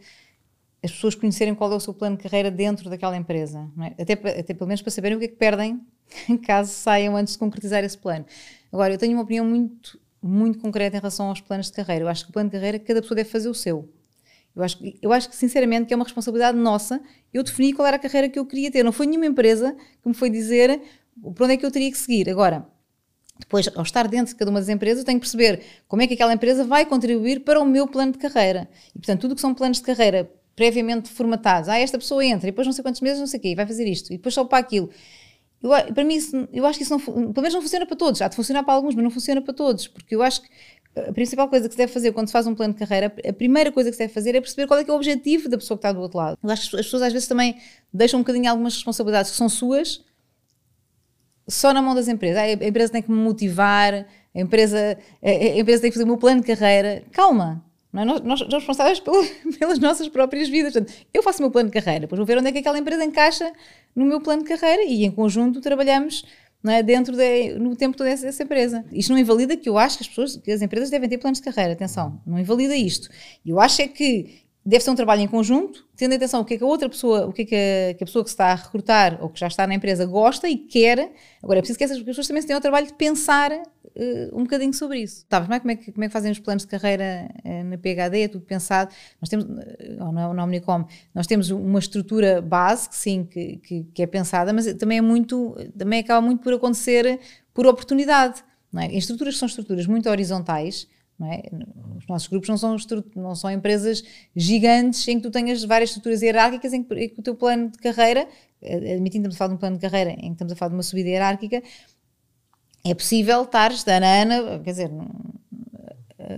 as 0.82 0.92
pessoas 0.92 1.14
conhecerem 1.14 1.54
qual 1.54 1.72
é 1.72 1.76
o 1.76 1.80
seu 1.80 1.94
plano 1.94 2.16
de 2.16 2.22
carreira 2.22 2.50
dentro 2.50 2.90
daquela 2.90 3.16
empresa, 3.16 3.68
é? 3.80 4.02
até, 4.02 4.12
até 4.12 4.54
pelo 4.54 4.68
menos 4.68 4.82
para 4.82 4.90
saberem 4.90 5.16
o 5.16 5.18
que 5.18 5.26
é 5.26 5.28
que 5.28 5.36
perdem 5.36 5.80
caso 6.46 6.70
saiam 6.70 7.16
antes 7.16 7.32
de 7.32 7.38
concretizar 7.38 7.82
esse 7.82 7.96
plano. 7.96 8.26
Agora, 8.72 8.92
eu 8.92 8.98
tenho 8.98 9.14
uma 9.14 9.22
opinião 9.22 9.44
muito, 9.44 9.98
muito 10.26 10.58
concreta 10.58 10.96
em 10.96 11.00
relação 11.00 11.26
aos 11.28 11.40
planos 11.40 11.66
de 11.66 11.72
carreira. 11.72 12.04
Eu 12.04 12.08
acho 12.08 12.24
que 12.24 12.30
o 12.30 12.32
plano 12.32 12.48
de 12.48 12.56
carreira 12.56 12.78
cada 12.78 13.02
pessoa 13.02 13.16
deve 13.16 13.28
fazer 13.28 13.48
o 13.48 13.54
seu. 13.54 13.88
Eu 14.56 14.62
acho, 14.62 14.78
eu 15.02 15.12
acho 15.12 15.28
que, 15.28 15.36
sinceramente, 15.36 15.86
que 15.86 15.92
é 15.92 15.96
uma 15.96 16.04
responsabilidade 16.04 16.56
nossa 16.56 17.00
eu 17.32 17.42
definir 17.42 17.74
qual 17.74 17.86
era 17.86 17.96
a 17.96 17.98
carreira 17.98 18.28
que 18.28 18.38
eu 18.38 18.46
queria 18.46 18.70
ter. 18.70 18.82
Não 18.82 18.92
foi 18.92 19.06
nenhuma 19.06 19.26
empresa 19.26 19.76
que 20.02 20.08
me 20.08 20.14
foi 20.14 20.30
dizer 20.30 20.80
por 21.20 21.44
onde 21.44 21.54
é 21.54 21.56
que 21.56 21.66
eu 21.66 21.70
teria 21.70 21.90
que 21.90 21.98
seguir. 21.98 22.30
Agora, 22.30 22.66
depois, 23.38 23.68
ao 23.74 23.82
estar 23.82 24.06
dentro 24.06 24.32
de 24.32 24.36
cada 24.36 24.50
uma 24.50 24.60
das 24.60 24.68
empresas, 24.68 25.00
eu 25.00 25.04
tenho 25.04 25.18
que 25.18 25.24
perceber 25.24 25.60
como 25.88 26.02
é 26.02 26.06
que 26.06 26.14
aquela 26.14 26.32
empresa 26.32 26.64
vai 26.64 26.86
contribuir 26.86 27.40
para 27.40 27.60
o 27.60 27.64
meu 27.64 27.86
plano 27.88 28.12
de 28.12 28.18
carreira. 28.18 28.68
E, 28.94 28.98
portanto, 28.98 29.20
tudo 29.20 29.34
que 29.34 29.40
são 29.40 29.52
planos 29.52 29.78
de 29.78 29.84
carreira 29.84 30.30
previamente 30.54 31.10
formatados, 31.10 31.68
ah, 31.68 31.78
esta 31.78 31.98
pessoa 31.98 32.24
entra, 32.24 32.48
e 32.48 32.52
depois 32.52 32.64
não 32.64 32.72
sei 32.72 32.82
quantos 32.82 33.00
meses, 33.00 33.18
não 33.18 33.26
sei 33.26 33.40
o 33.40 33.42
quê, 33.42 33.54
vai 33.56 33.66
fazer 33.66 33.88
isto, 33.88 34.12
e 34.12 34.16
depois 34.16 34.32
só 34.32 34.44
para 34.44 34.58
aquilo. 34.58 34.88
Eu, 35.64 35.94
para 35.94 36.04
mim, 36.04 36.16
isso, 36.16 36.46
eu 36.52 36.66
acho 36.66 36.78
que 36.78 36.84
isso 36.84 36.92
não, 36.92 37.00
pelo 37.00 37.40
menos 37.42 37.54
não 37.54 37.62
funciona 37.62 37.86
para 37.86 37.96
todos. 37.96 38.20
Há 38.20 38.28
de 38.28 38.36
funcionar 38.36 38.62
para 38.62 38.74
alguns, 38.74 38.94
mas 38.94 39.02
não 39.02 39.10
funciona 39.10 39.40
para 39.40 39.54
todos, 39.54 39.88
porque 39.88 40.14
eu 40.14 40.22
acho 40.22 40.42
que 40.42 40.48
a 40.94 41.10
principal 41.10 41.48
coisa 41.48 41.66
que 41.66 41.72
se 41.72 41.78
deve 41.78 41.90
fazer 41.90 42.12
quando 42.12 42.26
se 42.26 42.32
faz 42.32 42.46
um 42.46 42.54
plano 42.54 42.74
de 42.74 42.78
carreira, 42.78 43.06
a 43.26 43.32
primeira 43.32 43.72
coisa 43.72 43.88
que 43.88 43.96
se 43.96 44.02
deve 44.02 44.12
fazer 44.12 44.34
é 44.34 44.40
perceber 44.42 44.66
qual 44.66 44.78
é, 44.78 44.84
é 44.86 44.92
o 44.92 44.94
objetivo 44.94 45.48
da 45.48 45.56
pessoa 45.56 45.78
que 45.78 45.80
está 45.80 45.90
do 45.90 46.00
outro 46.00 46.18
lado. 46.18 46.38
Eu 46.42 46.50
acho 46.50 46.70
que 46.70 46.76
as 46.76 46.84
pessoas 46.84 47.02
às 47.02 47.14
vezes 47.14 47.26
também 47.26 47.56
deixam 47.90 48.20
um 48.20 48.22
bocadinho 48.22 48.50
algumas 48.50 48.74
responsabilidades 48.74 49.30
que 49.30 49.36
são 49.38 49.48
suas 49.48 50.04
só 51.48 51.72
na 51.72 51.80
mão 51.80 51.94
das 51.94 52.08
empresas. 52.08 52.36
Ah, 52.38 52.42
a 52.42 52.68
empresa 52.68 52.92
tem 52.92 53.02
que 53.02 53.10
me 53.10 53.16
motivar, 53.16 54.06
a 54.34 54.40
empresa, 54.40 54.98
a 55.22 55.58
empresa 55.58 55.80
tem 55.80 55.90
que 55.90 55.94
fazer 55.94 56.04
o 56.04 56.08
meu 56.08 56.18
plano 56.18 56.42
de 56.42 56.46
carreira. 56.46 57.02
Calma, 57.10 57.64
é? 58.02 58.04
nós, 58.04 58.20
nós 58.22 58.38
somos 58.40 58.54
responsáveis 58.54 59.00
pelas 59.58 59.78
nossas 59.78 60.08
próprias 60.08 60.48
vidas. 60.48 60.72
Portanto, 60.72 60.94
eu 61.12 61.22
faço 61.22 61.38
o 61.38 61.42
meu 61.42 61.50
plano 61.50 61.70
de 61.70 61.72
carreira, 61.72 62.00
depois 62.00 62.18
vou 62.18 62.26
ver 62.26 62.38
onde 62.38 62.48
é 62.48 62.52
que 62.52 62.58
aquela 62.58 62.78
empresa 62.78 63.04
encaixa 63.04 63.52
no 63.94 64.04
meu 64.04 64.20
plano 64.20 64.42
de 64.42 64.48
carreira 64.48 64.82
e 64.84 65.04
em 65.04 65.10
conjunto 65.10 65.60
trabalhamos 65.60 66.24
não 66.64 66.72
é, 66.72 66.82
dentro 66.82 67.14
de, 67.14 67.58
no 67.58 67.76
tempo 67.76 67.94
toda 67.94 68.08
dessa, 68.08 68.42
empresa. 68.42 68.84
Isto 68.90 69.12
não 69.12 69.18
invalida 69.18 69.54
que 69.54 69.68
eu 69.68 69.76
acho 69.76 69.98
que 69.98 70.02
as 70.04 70.08
pessoas, 70.08 70.36
que 70.38 70.50
as 70.50 70.62
empresas 70.62 70.88
devem 70.88 71.08
ter 71.08 71.18
planos 71.18 71.38
de 71.38 71.44
carreira, 71.44 71.74
atenção, 71.74 72.22
não 72.26 72.38
invalida 72.38 72.74
isto. 72.74 73.10
Eu 73.44 73.60
acho 73.60 73.82
é 73.82 73.88
que 73.88 74.44
deve 74.64 74.82
ser 74.82 74.90
um 74.90 74.94
trabalho 74.94 75.20
em 75.20 75.28
conjunto, 75.28 75.86
tendo 75.94 76.14
atenção 76.14 76.40
o 76.40 76.44
que 76.44 76.54
é 76.54 76.56
que 76.56 76.64
a 76.64 76.66
outra 76.66 76.88
pessoa, 76.88 77.26
o 77.26 77.32
que 77.34 77.42
é 77.42 77.44
que 77.44 77.54
a, 77.54 77.94
que 77.94 78.04
a, 78.04 78.06
pessoa 78.06 78.24
que 78.24 78.30
se 78.30 78.34
está 78.34 78.46
a 78.46 78.54
recrutar 78.54 79.18
ou 79.20 79.28
que 79.28 79.38
já 79.38 79.46
está 79.46 79.66
na 79.66 79.74
empresa 79.74 80.06
gosta 80.06 80.48
e 80.48 80.56
quer. 80.56 81.12
Agora 81.42 81.58
é 81.58 81.60
preciso 81.60 81.76
que 81.76 81.84
essas 81.84 82.02
pessoas 82.02 82.26
também 82.26 82.42
tenham 82.42 82.58
o 82.58 82.62
trabalho 82.62 82.86
de 82.86 82.94
pensar 82.94 83.50
uh, 83.96 84.38
um 84.38 84.44
bocadinho 84.44 84.72
sobre 84.72 85.00
isso. 85.00 85.24
Sabes, 85.28 85.48
não 85.48 85.56
é? 85.56 85.60
Como, 85.60 85.70
é 85.70 85.76
que, 85.76 85.92
como 85.92 86.04
é 86.04 86.06
que 86.08 86.12
fazem 86.12 86.30
os 86.30 86.38
planos 86.38 86.64
de 86.64 86.68
carreira 86.68 87.28
uh, 87.44 87.64
na 87.64 87.78
PHD? 87.78 88.22
É 88.22 88.28
tudo 88.28 88.44
pensado. 88.44 88.94
Nós 89.20 89.28
temos, 89.28 89.46
ou 90.00 90.12
na, 90.12 90.32
na 90.32 90.44
Omnicom, 90.44 90.86
nós 91.14 91.26
temos 91.26 91.50
uma 91.50 91.78
estrutura 91.78 92.40
base, 92.40 92.88
que 92.88 92.96
sim, 92.96 93.24
que, 93.24 93.56
que, 93.56 93.84
que, 93.84 94.02
é 94.02 94.06
pensada, 94.06 94.52
mas 94.52 94.72
também 94.74 94.98
é 94.98 95.02
muito, 95.02 95.56
também 95.76 96.00
acaba 96.00 96.20
muito 96.20 96.42
por 96.42 96.52
acontecer 96.52 97.20
por 97.52 97.66
oportunidade. 97.66 98.42
Não 98.72 98.82
é? 98.82 98.86
Em 98.86 98.98
estruturas 98.98 99.34
que 99.34 99.40
são 99.40 99.46
estruturas 99.46 99.86
muito 99.86 100.08
horizontais, 100.08 100.88
é? 101.22 101.42
Os 101.96 102.06
nossos 102.08 102.26
grupos 102.26 102.48
não 102.48 102.58
são, 102.58 102.76
não 103.14 103.34
são 103.36 103.50
empresas 103.50 104.02
gigantes 104.34 105.06
em 105.06 105.16
que 105.16 105.22
tu 105.22 105.30
tenhas 105.30 105.62
várias 105.62 105.90
estruturas 105.90 106.22
hierárquicas 106.22 106.72
em 106.72 106.82
que, 106.82 106.94
em 106.94 107.08
que 107.08 107.20
o 107.20 107.22
teu 107.22 107.36
plano 107.36 107.70
de 107.70 107.78
carreira, 107.78 108.28
eh, 108.60 108.94
admitindo 108.94 109.28
que 109.28 109.34
estamos 109.34 109.36
a 109.36 109.38
falar 109.38 109.48
de 109.48 109.54
um 109.54 109.58
plano 109.58 109.76
de 109.76 109.82
carreira 109.82 110.10
em 110.10 110.16
que 110.16 110.32
estamos 110.32 110.52
a 110.52 110.56
falar 110.56 110.70
de 110.70 110.74
uma 110.74 110.82
subida 110.82 111.08
hierárquica, 111.08 111.62
é 112.84 112.94
possível 112.94 113.42
estar 113.42 113.72
de 113.72 113.90
ano 113.90 114.06
a 114.06 114.08
ano, 114.08 114.62
quer 114.62 114.70
dizer, 114.70 114.90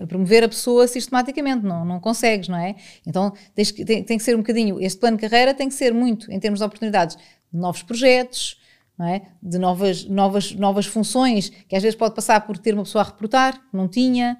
a 0.03 0.07
promover 0.07 0.45
a 0.45 0.49
pessoa 0.49 0.87
sistematicamente, 0.87 1.65
não, 1.65 1.85
não 1.85 2.01
consegues, 2.01 2.49
não 2.49 2.59
é? 2.59 2.77
Então 3.07 3.33
tens, 3.55 3.73
tem, 3.73 4.03
tem 4.03 4.19
que 4.19 4.23
ser 4.23 4.35
um 4.35 4.39
bocadinho, 4.39 4.81
este 4.81 4.99
plano 4.99 5.17
de 5.17 5.29
carreira 5.29 5.55
tem 5.55 5.69
que 5.69 5.75
ser 5.75 5.93
muito, 5.93 6.31
em 6.31 6.39
termos 6.39 6.61
de 6.61 6.65
oportunidades, 6.65 7.17
de 7.17 7.59
novos 7.59 7.83
projetos, 7.83 8.61
é? 8.99 9.23
de 9.43 9.59
novas, 9.59 10.05
novas, 10.05 10.53
novas 10.53 10.87
funções, 10.87 11.51
que 11.51 11.77
às 11.77 11.83
vezes 11.83 11.97
pode 11.97 12.15
passar 12.15 12.41
por 12.47 12.57
ter 12.57 12.73
uma 12.73 12.85
pessoa 12.85 13.03
a 13.03 13.07
reportar, 13.07 13.55
que 13.55 13.77
não 13.77 13.89
tinha, 13.89 14.39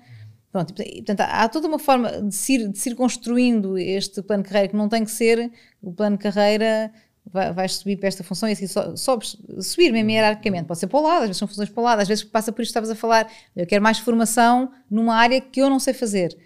Pronto, 0.57 0.73
portanto, 0.73 1.21
há 1.21 1.47
toda 1.51 1.69
uma 1.69 1.79
forma 1.79 2.23
de 2.23 2.35
se, 2.35 2.55
ir, 2.55 2.69
de 2.69 2.79
se 2.79 2.89
ir 2.89 2.95
construindo 2.95 3.77
este 3.77 4.23
plano 4.23 4.43
de 4.43 4.49
carreira 4.49 4.69
que 4.69 4.77
não 4.77 4.89
tem 4.89 5.05
que 5.05 5.11
ser 5.11 5.53
o 5.83 5.93
plano 5.93 6.17
de 6.17 6.23
carreira 6.23 6.91
vais 7.33 7.75
subir 7.75 7.97
para 7.97 8.09
esta 8.09 8.23
função 8.23 8.49
e 8.49 8.53
assim 8.53 8.67
sobes, 8.97 9.37
subir 9.61 9.93
mesmo 9.93 10.11
hierarquicamente. 10.11 10.67
Pode 10.67 10.81
ser 10.81 10.87
para 10.87 10.99
o 10.99 11.03
lado, 11.03 11.23
às 11.23 11.29
vezes 11.29 11.37
são 11.39 11.49
funções 11.49 11.69
para 11.69 11.81
o 11.81 11.85
lado, 11.85 12.01
às 12.01 12.09
vezes 12.09 12.25
passa 12.25 12.53
por 12.53 12.63
isto 12.63 12.71
estavas 12.71 12.91
a 12.91 12.95
falar. 12.95 13.31
Eu 13.55 13.67
quero 13.67 13.83
mais 13.83 13.99
formação 13.99 14.71
numa 14.91 15.15
área 15.17 15.41
que 15.41 15.61
eu 15.61 15.69
não 15.69 15.79
sei 15.79 15.93
fazer. 15.93 16.37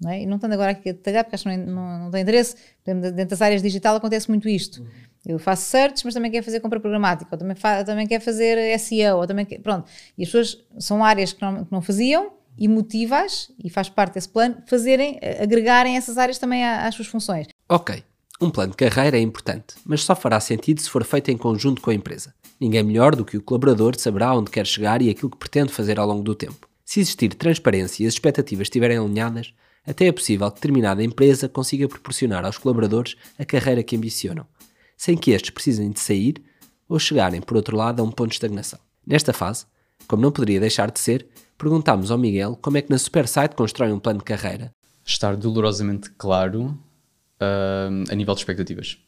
Não 0.00 0.10
é? 0.10 0.22
E 0.22 0.26
não 0.26 0.36
estando 0.36 0.52
agora 0.52 0.72
aqui 0.72 0.90
a 0.90 0.92
detalhar, 0.92 1.24
porque 1.24 1.36
acho 1.36 1.44
que 1.44 1.56
não, 1.56 1.66
não, 1.66 1.98
não 2.04 2.10
tem 2.10 2.20
interesse, 2.20 2.54
dentro 2.84 3.26
das 3.26 3.40
áreas 3.40 3.62
digital 3.62 3.96
acontece 3.96 4.28
muito 4.28 4.46
isto. 4.46 4.86
Eu 5.24 5.38
faço 5.38 5.62
search, 5.62 6.04
mas 6.04 6.14
também 6.14 6.30
quero 6.30 6.44
fazer 6.44 6.60
compra 6.60 6.78
programática, 6.78 7.28
ou 7.32 7.38
também, 7.38 7.56
também 7.84 8.06
quero 8.06 8.22
fazer 8.22 8.78
SEO, 8.78 9.16
ou 9.16 9.26
também 9.26 9.46
quer, 9.46 9.58
pronto. 9.58 9.88
E 10.16 10.22
as 10.22 10.28
pessoas 10.28 10.64
são 10.78 11.02
áreas 11.02 11.32
que 11.32 11.40
não, 11.42 11.64
que 11.64 11.72
não 11.72 11.80
faziam 11.80 12.30
e 12.58 12.68
motivas, 12.68 13.50
e 13.62 13.68
faz 13.68 13.88
parte 13.88 14.14
desse 14.14 14.28
plano, 14.28 14.62
fazerem, 14.66 15.18
agregarem 15.42 15.96
essas 15.96 16.16
áreas 16.16 16.38
também 16.38 16.64
às 16.64 16.94
suas 16.94 17.08
funções. 17.08 17.48
Ok, 17.68 18.02
um 18.40 18.50
plano 18.50 18.72
de 18.72 18.76
carreira 18.76 19.16
é 19.16 19.20
importante, 19.20 19.76
mas 19.84 20.02
só 20.02 20.14
fará 20.14 20.38
sentido 20.40 20.80
se 20.80 20.90
for 20.90 21.02
feito 21.04 21.30
em 21.30 21.38
conjunto 21.38 21.80
com 21.80 21.90
a 21.90 21.94
empresa. 21.94 22.34
Ninguém 22.60 22.82
melhor 22.82 23.16
do 23.16 23.24
que 23.24 23.38
o 23.38 23.42
colaborador 23.42 23.98
saberá 23.98 24.34
onde 24.34 24.50
quer 24.50 24.66
chegar 24.66 25.00
e 25.00 25.08
aquilo 25.08 25.30
que 25.30 25.38
pretende 25.38 25.72
fazer 25.72 25.98
ao 25.98 26.06
longo 26.06 26.22
do 26.22 26.34
tempo. 26.34 26.68
Se 26.84 27.00
existir 27.00 27.32
transparência 27.34 28.04
e 28.04 28.06
as 28.06 28.12
expectativas 28.12 28.66
estiverem 28.66 28.98
alinhadas, 28.98 29.54
até 29.86 30.06
é 30.06 30.12
possível 30.12 30.50
que 30.50 30.56
determinada 30.56 31.02
empresa 31.02 31.48
consiga 31.48 31.88
proporcionar 31.88 32.44
aos 32.44 32.58
colaboradores 32.58 33.16
a 33.38 33.44
carreira 33.44 33.82
que 33.82 33.96
ambicionam, 33.96 34.46
sem 34.96 35.16
que 35.16 35.30
estes 35.30 35.50
precisem 35.50 35.90
de 35.90 36.00
sair 36.00 36.42
ou 36.88 36.98
chegarem, 36.98 37.40
por 37.40 37.56
outro 37.56 37.76
lado, 37.76 38.00
a 38.00 38.04
um 38.04 38.10
ponto 38.10 38.28
de 38.28 38.36
estagnação. 38.36 38.78
Nesta 39.06 39.32
fase, 39.32 39.64
como 40.06 40.22
não 40.22 40.30
poderia 40.30 40.60
deixar 40.60 40.90
de 40.90 41.00
ser, 41.00 41.26
perguntámos 41.56 42.10
ao 42.10 42.18
Miguel 42.18 42.58
como 42.60 42.76
é 42.76 42.82
que 42.82 42.90
na 42.90 42.98
Supersite 42.98 43.56
constrói 43.56 43.92
um 43.92 43.98
plano 43.98 44.18
de 44.18 44.24
carreira. 44.24 44.70
Estar 45.04 45.36
dolorosamente 45.36 46.10
claro 46.18 46.78
uh, 47.40 48.10
a 48.10 48.14
nível 48.14 48.34
de 48.34 48.40
expectativas. 48.40 48.98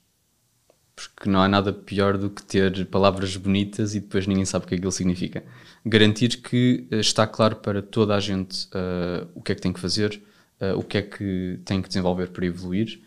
Porque 0.94 1.30
não 1.30 1.40
há 1.40 1.48
nada 1.48 1.72
pior 1.72 2.18
do 2.18 2.28
que 2.28 2.42
ter 2.42 2.86
palavras 2.86 3.36
bonitas 3.36 3.94
e 3.94 4.00
depois 4.00 4.26
ninguém 4.26 4.44
sabe 4.44 4.64
o 4.64 4.68
que 4.68 4.74
aquilo 4.74 4.90
significa. 4.90 5.44
Garantir 5.86 6.40
que 6.42 6.88
uh, 6.92 6.96
está 6.96 7.26
claro 7.26 7.56
para 7.56 7.80
toda 7.80 8.14
a 8.14 8.20
gente 8.20 8.66
uh, 8.66 9.28
o 9.34 9.40
que 9.40 9.52
é 9.52 9.54
que 9.54 9.60
tem 9.60 9.72
que 9.72 9.80
fazer, 9.80 10.20
uh, 10.60 10.76
o 10.76 10.82
que 10.82 10.98
é 10.98 11.02
que 11.02 11.60
tem 11.64 11.80
que 11.80 11.88
desenvolver 11.88 12.30
para 12.30 12.46
evoluir. 12.46 13.00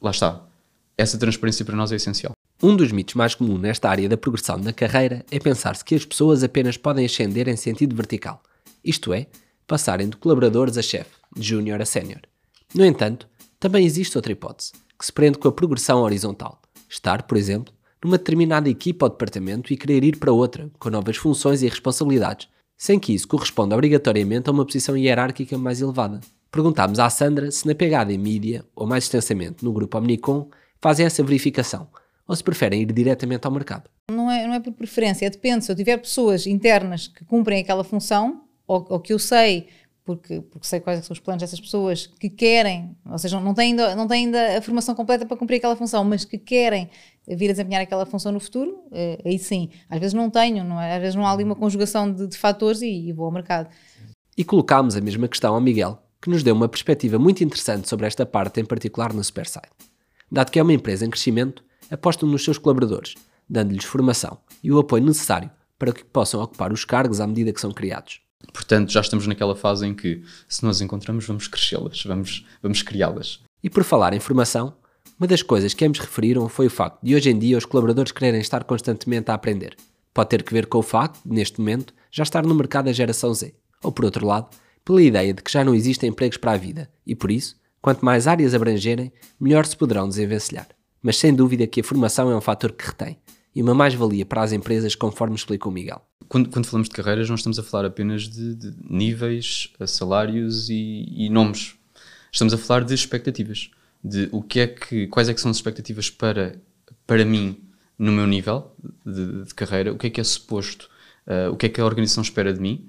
lá 0.00 0.10
está. 0.10 0.42
Essa 0.98 1.18
transparência 1.18 1.64
para 1.64 1.76
nós 1.76 1.92
é 1.92 1.96
essencial. 1.96 2.32
Um 2.62 2.74
dos 2.74 2.90
mitos 2.90 3.14
mais 3.14 3.34
comuns 3.34 3.60
nesta 3.60 3.88
área 3.88 4.08
da 4.08 4.16
progressão 4.16 4.56
na 4.58 4.72
carreira 4.72 5.24
é 5.30 5.38
pensar-se 5.38 5.84
que 5.84 5.94
as 5.94 6.06
pessoas 6.06 6.42
apenas 6.42 6.78
podem 6.78 7.04
ascender 7.04 7.48
em 7.48 7.56
sentido 7.56 7.94
vertical, 7.94 8.42
isto 8.82 9.12
é, 9.12 9.26
passarem 9.66 10.08
de 10.08 10.16
colaboradores 10.16 10.78
a 10.78 10.82
chefe, 10.82 11.10
de 11.36 11.42
júnior 11.42 11.82
a 11.82 11.84
sénior. 11.84 12.20
No 12.74 12.84
entanto, 12.84 13.28
também 13.58 13.84
existe 13.84 14.16
outra 14.16 14.32
hipótese, 14.32 14.72
que 14.98 15.06
se 15.06 15.12
prende 15.12 15.38
com 15.38 15.48
a 15.48 15.52
progressão 15.52 16.02
horizontal. 16.02 16.60
Estar, 16.88 17.22
por 17.22 17.36
exemplo, 17.36 17.72
numa 18.02 18.18
determinada 18.18 18.68
equipa 18.68 19.06
ou 19.06 19.10
departamento 19.10 19.72
e 19.72 19.76
querer 19.76 20.04
ir 20.04 20.18
para 20.18 20.32
outra, 20.32 20.70
com 20.78 20.90
novas 20.90 21.16
funções 21.16 21.62
e 21.62 21.68
responsabilidades, 21.68 22.48
sem 22.76 22.98
que 22.98 23.14
isso 23.14 23.28
corresponda 23.28 23.74
obrigatoriamente 23.74 24.48
a 24.48 24.52
uma 24.52 24.64
posição 24.64 24.96
hierárquica 24.96 25.56
mais 25.58 25.80
elevada. 25.80 26.20
Perguntámos 26.50 26.98
à 26.98 27.10
Sandra 27.10 27.50
se 27.50 27.66
na 27.66 27.74
pegada 27.74 28.12
em 28.12 28.18
mídia, 28.18 28.64
ou 28.74 28.86
mais 28.86 29.04
extensamente 29.04 29.64
no 29.64 29.72
grupo 29.72 29.98
Omnicom, 29.98 30.48
fazem 30.80 31.06
essa 31.06 31.22
verificação– 31.22 31.88
ou 32.26 32.34
se 32.34 32.42
preferem 32.42 32.82
ir 32.82 32.92
diretamente 32.92 33.46
ao 33.46 33.52
mercado? 33.52 33.88
Não 34.10 34.30
é, 34.30 34.46
não 34.46 34.54
é 34.54 34.60
por 34.60 34.72
preferência, 34.72 35.26
é 35.26 35.30
depende. 35.30 35.64
Se 35.64 35.70
eu 35.70 35.76
tiver 35.76 35.96
pessoas 35.98 36.46
internas 36.46 37.06
que 37.06 37.24
cumprem 37.24 37.60
aquela 37.60 37.84
função, 37.84 38.42
ou, 38.66 38.84
ou 38.88 39.00
que 39.00 39.12
eu 39.12 39.18
sei, 39.18 39.68
porque, 40.06 40.40
porque 40.40 40.66
sei 40.66 40.78
quais 40.78 41.04
são 41.04 41.12
os 41.12 41.18
planos 41.18 41.42
dessas 41.42 41.60
pessoas 41.60 42.06
que 42.06 42.30
querem, 42.30 42.96
ou 43.04 43.18
seja, 43.18 43.40
não 43.40 43.52
têm, 43.52 43.72
ainda, 43.72 43.96
não 43.96 44.06
têm 44.06 44.26
ainda 44.26 44.56
a 44.56 44.62
formação 44.62 44.94
completa 44.94 45.26
para 45.26 45.36
cumprir 45.36 45.56
aquela 45.56 45.74
função, 45.74 46.04
mas 46.04 46.24
que 46.24 46.38
querem 46.38 46.88
vir 47.26 47.50
a 47.50 47.52
desempenhar 47.52 47.82
aquela 47.82 48.06
função 48.06 48.30
no 48.30 48.38
futuro, 48.38 48.84
eh, 48.92 49.20
aí 49.24 49.36
sim. 49.36 49.68
Às 49.90 49.98
vezes 49.98 50.14
não 50.14 50.30
tenho, 50.30 50.62
não 50.62 50.80
é? 50.80 50.94
às 50.94 51.00
vezes 51.00 51.16
não 51.16 51.26
há 51.26 51.32
ali 51.32 51.42
uma 51.42 51.56
conjugação 51.56 52.10
de, 52.10 52.28
de 52.28 52.38
fatores 52.38 52.82
e, 52.82 53.08
e 53.08 53.12
vou 53.12 53.26
ao 53.26 53.32
mercado. 53.32 53.68
E 54.38 54.44
colocámos 54.44 54.94
a 54.96 55.00
mesma 55.00 55.26
questão 55.26 55.54
ao 55.54 55.60
Miguel, 55.60 56.00
que 56.22 56.30
nos 56.30 56.44
deu 56.44 56.54
uma 56.54 56.68
perspectiva 56.68 57.18
muito 57.18 57.42
interessante 57.42 57.88
sobre 57.88 58.06
esta 58.06 58.24
parte, 58.24 58.60
em 58.60 58.64
particular 58.64 59.12
no 59.12 59.24
Superside. 59.24 59.66
Dado 60.30 60.52
que 60.52 60.60
é 60.60 60.62
uma 60.62 60.72
empresa 60.72 61.04
em 61.04 61.10
crescimento, 61.10 61.64
apostam 61.90 62.28
nos 62.28 62.44
seus 62.44 62.58
colaboradores, 62.58 63.14
dando-lhes 63.50 63.84
formação 63.84 64.38
e 64.62 64.70
o 64.70 64.78
apoio 64.78 65.04
necessário 65.04 65.50
para 65.76 65.92
que 65.92 66.04
possam 66.04 66.40
ocupar 66.40 66.72
os 66.72 66.84
cargos 66.84 67.20
à 67.20 67.26
medida 67.26 67.52
que 67.52 67.60
são 67.60 67.72
criados. 67.72 68.20
Portanto, 68.52 68.92
já 68.92 69.00
estamos 69.00 69.26
naquela 69.26 69.54
fase 69.54 69.86
em 69.86 69.94
que, 69.94 70.22
se 70.48 70.64
nós 70.64 70.80
encontramos, 70.80 71.26
vamos 71.26 71.48
crescê-las, 71.48 72.02
vamos, 72.04 72.46
vamos 72.62 72.82
criá-las. 72.82 73.40
E 73.62 73.70
por 73.70 73.84
falar 73.84 74.12
em 74.12 74.20
formação, 74.20 74.74
uma 75.18 75.26
das 75.26 75.42
coisas 75.42 75.74
que 75.74 75.84
ambos 75.84 76.00
referiram 76.00 76.48
foi 76.48 76.66
o 76.66 76.70
facto 76.70 76.98
de 77.02 77.14
hoje 77.14 77.30
em 77.30 77.38
dia 77.38 77.58
os 77.58 77.64
colaboradores 77.64 78.12
quererem 78.12 78.40
estar 78.40 78.64
constantemente 78.64 79.30
a 79.30 79.34
aprender. 79.34 79.76
Pode 80.12 80.30
ter 80.30 80.42
que 80.42 80.52
ver 80.52 80.66
com 80.66 80.78
o 80.78 80.82
facto, 80.82 81.20
neste 81.24 81.60
momento, 81.60 81.94
já 82.10 82.22
estar 82.22 82.44
no 82.44 82.54
mercado 82.54 82.86
da 82.86 82.92
geração 82.92 83.32
Z. 83.34 83.54
Ou 83.82 83.92
por 83.92 84.04
outro 84.04 84.26
lado, 84.26 84.48
pela 84.84 85.02
ideia 85.02 85.34
de 85.34 85.42
que 85.42 85.52
já 85.52 85.64
não 85.64 85.74
existem 85.74 86.10
empregos 86.10 86.38
para 86.38 86.52
a 86.52 86.56
vida 86.56 86.90
e 87.06 87.14
por 87.14 87.30
isso, 87.30 87.56
quanto 87.80 88.04
mais 88.04 88.26
áreas 88.26 88.54
abrangerem, 88.54 89.12
melhor 89.38 89.66
se 89.66 89.76
poderão 89.76 90.08
desenvencilhar 90.08 90.68
mas 91.06 91.18
sem 91.18 91.32
dúvida 91.32 91.68
que 91.68 91.80
a 91.80 91.84
formação 91.84 92.28
é 92.32 92.36
um 92.36 92.40
fator 92.40 92.72
que 92.72 92.84
retém 92.84 93.16
e 93.56 93.62
uma 93.62 93.72
mais-valia 93.72 94.26
para 94.26 94.42
as 94.42 94.52
empresas, 94.52 94.94
conforme 94.94 95.34
explicou 95.34 95.72
o 95.72 95.74
Miguel. 95.74 96.02
Quando, 96.28 96.50
quando, 96.50 96.66
falamos 96.66 96.90
de 96.90 96.94
carreiras, 96.94 97.26
não 97.26 97.36
estamos 97.36 97.58
a 97.58 97.62
falar 97.62 97.86
apenas 97.86 98.28
de, 98.28 98.54
de 98.54 98.74
níveis, 98.86 99.72
salários 99.86 100.68
e, 100.68 101.06
e, 101.10 101.30
nomes. 101.30 101.74
Estamos 102.30 102.52
a 102.52 102.58
falar 102.58 102.84
de 102.84 102.92
expectativas, 102.92 103.70
de 104.04 104.28
o 104.30 104.42
que 104.42 104.60
é 104.60 104.66
que, 104.66 105.06
quais 105.06 105.30
é 105.30 105.34
que 105.34 105.40
são 105.40 105.50
as 105.50 105.56
expectativas 105.56 106.10
para, 106.10 106.60
para 107.06 107.24
mim 107.24 107.58
no 107.98 108.12
meu 108.12 108.26
nível 108.26 108.72
de, 109.06 109.44
de 109.44 109.54
carreira, 109.54 109.90
o 109.90 109.96
que 109.96 110.08
é 110.08 110.10
que 110.10 110.20
é 110.20 110.24
suposto, 110.24 110.90
uh, 111.26 111.50
o 111.50 111.56
que 111.56 111.64
é 111.64 111.68
que 111.70 111.80
a 111.80 111.84
organização 111.86 112.22
espera 112.22 112.52
de 112.52 112.60
mim 112.60 112.86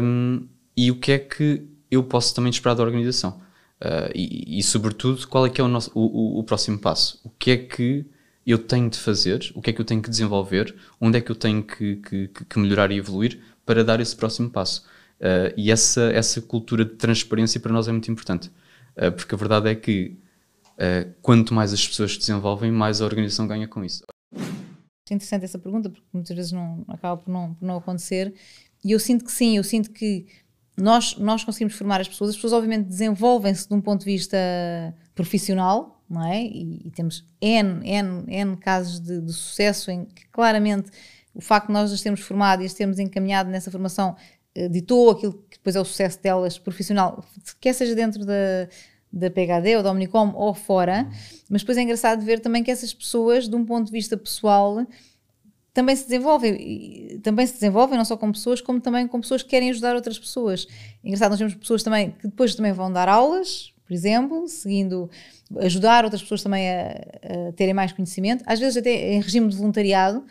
um, 0.00 0.46
e 0.76 0.92
o 0.92 0.96
que 1.00 1.10
é 1.10 1.18
que 1.18 1.66
eu 1.90 2.04
posso 2.04 2.32
também 2.36 2.50
esperar 2.50 2.74
da 2.74 2.84
organização. 2.84 3.40
Uh, 3.80 4.12
e, 4.14 4.60
e, 4.60 4.62
sobretudo, 4.62 5.26
qual 5.26 5.44
é 5.44 5.50
que 5.50 5.60
é 5.60 5.64
o, 5.64 5.66
nosso, 5.66 5.90
o, 5.92 6.02
o, 6.02 6.38
o, 6.38 6.44
próximo 6.44 6.78
passo? 6.78 7.20
O 7.24 7.30
que 7.30 7.50
é 7.50 7.56
que 7.56 8.06
eu 8.50 8.58
tenho 8.58 8.90
de 8.90 8.98
fazer? 8.98 9.52
O 9.54 9.62
que 9.62 9.70
é 9.70 9.72
que 9.72 9.80
eu 9.80 9.84
tenho 9.84 10.02
que 10.02 10.10
desenvolver? 10.10 10.74
Onde 11.00 11.18
é 11.18 11.20
que 11.20 11.30
eu 11.30 11.36
tenho 11.36 11.62
que, 11.62 11.96
que, 11.96 12.28
que 12.28 12.58
melhorar 12.58 12.90
e 12.90 12.96
evoluir 12.96 13.40
para 13.64 13.84
dar 13.84 14.00
esse 14.00 14.16
próximo 14.16 14.50
passo? 14.50 14.84
Uh, 15.20 15.54
e 15.56 15.70
essa, 15.70 16.10
essa 16.12 16.40
cultura 16.40 16.84
de 16.84 16.94
transparência 16.94 17.60
para 17.60 17.72
nós 17.72 17.86
é 17.86 17.92
muito 17.92 18.10
importante. 18.10 18.50
Uh, 18.96 19.12
porque 19.12 19.34
a 19.34 19.38
verdade 19.38 19.68
é 19.68 19.74
que 19.74 20.16
quanto 21.20 21.54
mais 21.54 21.72
as 21.72 21.86
pessoas 21.86 22.14
se 22.14 22.18
desenvolvem, 22.18 22.72
mais 22.72 23.00
a 23.00 23.04
organização 23.04 23.46
ganha 23.46 23.68
com 23.68 23.84
isso. 23.84 24.02
É 24.34 25.14
interessante 25.14 25.44
essa 25.44 25.58
pergunta, 25.58 25.88
porque 25.88 26.04
muitas 26.12 26.34
vezes 26.34 26.50
não, 26.50 26.84
acaba 26.88 27.18
por 27.18 27.30
não, 27.30 27.54
por 27.54 27.64
não 27.64 27.76
acontecer. 27.76 28.34
E 28.84 28.90
eu 28.90 28.98
sinto 28.98 29.24
que 29.24 29.30
sim, 29.30 29.56
eu 29.56 29.62
sinto 29.62 29.92
que 29.92 30.26
nós, 30.76 31.16
nós 31.16 31.44
conseguimos 31.44 31.74
formar 31.74 32.00
as 32.00 32.08
pessoas, 32.08 32.30
as 32.30 32.36
pessoas 32.36 32.52
obviamente 32.54 32.86
desenvolvem-se 32.86 33.68
de 33.68 33.74
um 33.74 33.80
ponto 33.80 34.00
de 34.00 34.06
vista 34.06 34.36
profissional, 35.14 36.01
não 36.12 36.24
é? 36.24 36.42
E, 36.42 36.82
e 36.84 36.90
temos 36.90 37.24
N, 37.40 37.80
N, 37.84 38.24
N 38.28 38.56
casos 38.56 39.00
de, 39.00 39.20
de, 39.20 39.32
sucesso 39.32 39.90
em 39.90 40.04
que 40.04 40.26
claramente 40.30 40.90
o 41.34 41.40
facto 41.40 41.68
de 41.68 41.72
nós 41.72 41.92
as 41.92 42.02
termos 42.02 42.20
formado 42.20 42.62
e 42.62 42.66
as 42.66 42.74
termos 42.74 42.98
encaminhado 42.98 43.50
nessa 43.50 43.70
formação 43.70 44.14
uh, 44.56 44.68
ditou 44.68 45.10
aquilo 45.10 45.32
que 45.50 45.56
depois 45.56 45.74
é 45.74 45.80
o 45.80 45.84
sucesso 45.84 46.22
delas 46.22 46.58
profissional, 46.58 47.24
quer 47.60 47.72
seja 47.72 47.94
dentro 47.94 48.26
da, 48.26 48.68
da 49.12 49.30
PHD 49.30 49.76
ou 49.76 49.82
da 49.82 49.90
Omnicom 49.90 50.32
ou 50.34 50.52
fora, 50.52 51.08
mas 51.48 51.62
depois 51.62 51.78
é 51.78 51.82
engraçado 51.82 52.22
ver 52.24 52.40
também 52.40 52.62
que 52.62 52.70
essas 52.70 52.92
pessoas, 52.92 53.48
de 53.48 53.56
um 53.56 53.64
ponto 53.64 53.86
de 53.86 53.92
vista 53.92 54.16
pessoal, 54.16 54.86
também 55.72 55.96
se 55.96 56.04
desenvolvem, 56.04 57.20
também 57.22 57.46
se 57.46 57.54
desenvolvem 57.54 57.96
não 57.96 58.04
só 58.04 58.16
com 58.16 58.30
pessoas, 58.30 58.60
como 58.60 58.80
também 58.80 59.08
com 59.08 59.20
pessoas 59.20 59.42
que 59.42 59.48
querem 59.48 59.70
ajudar 59.70 59.94
outras 59.94 60.18
pessoas. 60.18 60.66
Engraçado, 61.02 61.30
nós 61.30 61.38
temos 61.38 61.54
pessoas 61.54 61.82
também 61.82 62.10
que 62.10 62.28
depois 62.28 62.54
também 62.54 62.72
vão 62.72 62.92
dar 62.92 63.08
aulas, 63.08 63.71
por 63.84 63.92
exemplo, 63.92 64.48
seguindo, 64.48 65.10
ajudar 65.60 66.04
outras 66.04 66.22
pessoas 66.22 66.42
também 66.42 66.70
a, 66.70 67.48
a 67.48 67.52
terem 67.52 67.74
mais 67.74 67.92
conhecimento, 67.92 68.42
às 68.46 68.58
vezes 68.58 68.76
até 68.76 69.12
em 69.12 69.20
regime 69.20 69.48
de 69.48 69.56
voluntariado, 69.56 70.24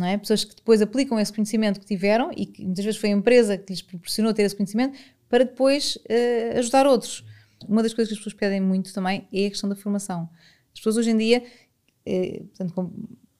é? 0.00 0.16
Pessoas 0.16 0.44
que 0.44 0.54
depois 0.54 0.80
aplicam 0.80 1.20
esse 1.20 1.32
conhecimento 1.32 1.78
que 1.78 1.86
tiveram 1.86 2.30
e 2.34 2.46
que 2.46 2.64
muitas 2.64 2.84
vezes 2.84 2.98
foi 2.98 3.10
a 3.10 3.12
empresa 3.12 3.58
que 3.58 3.72
lhes 3.72 3.82
proporcionou 3.82 4.32
ter 4.32 4.42
esse 4.42 4.56
conhecimento 4.56 4.98
para 5.28 5.44
depois 5.44 5.96
uh, 5.96 6.58
ajudar 6.58 6.86
outros. 6.86 7.24
Uma 7.68 7.82
das 7.82 7.92
coisas 7.92 8.08
que 8.08 8.14
as 8.14 8.18
pessoas 8.18 8.34
pedem 8.34 8.60
muito 8.60 8.92
também 8.92 9.28
é 9.32 9.46
a 9.46 9.50
questão 9.50 9.68
da 9.68 9.76
formação. 9.76 10.28
As 10.72 10.80
pessoas 10.80 10.96
hoje 10.96 11.10
em 11.10 11.16
dia, 11.16 11.44
eh, 12.04 12.42
portanto, 12.56 12.92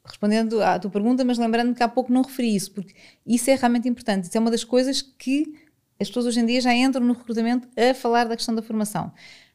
respondendo 0.04 0.62
à 0.62 0.78
tua 0.78 0.90
pergunta, 0.90 1.24
mas 1.24 1.38
lembrando 1.38 1.74
que 1.74 1.82
há 1.82 1.88
pouco 1.88 2.12
não 2.12 2.22
referi 2.22 2.54
isso, 2.54 2.70
porque 2.72 2.94
isso 3.26 3.50
é 3.50 3.56
realmente 3.56 3.88
importante. 3.88 4.24
Isso 4.24 4.36
é 4.36 4.40
uma 4.40 4.50
das 4.50 4.62
coisas 4.62 5.02
que 5.02 5.54
as 5.98 6.08
pessoas 6.08 6.26
hoje 6.26 6.40
em 6.40 6.46
dia 6.46 6.60
já 6.60 6.74
entram 6.74 7.04
no 7.04 7.14
recrutamento 7.14 7.68
a 7.76 7.94
falar 7.94 8.24
da 8.24 8.36
questão 8.36 8.54
da 8.54 8.62
formação. 8.62 9.12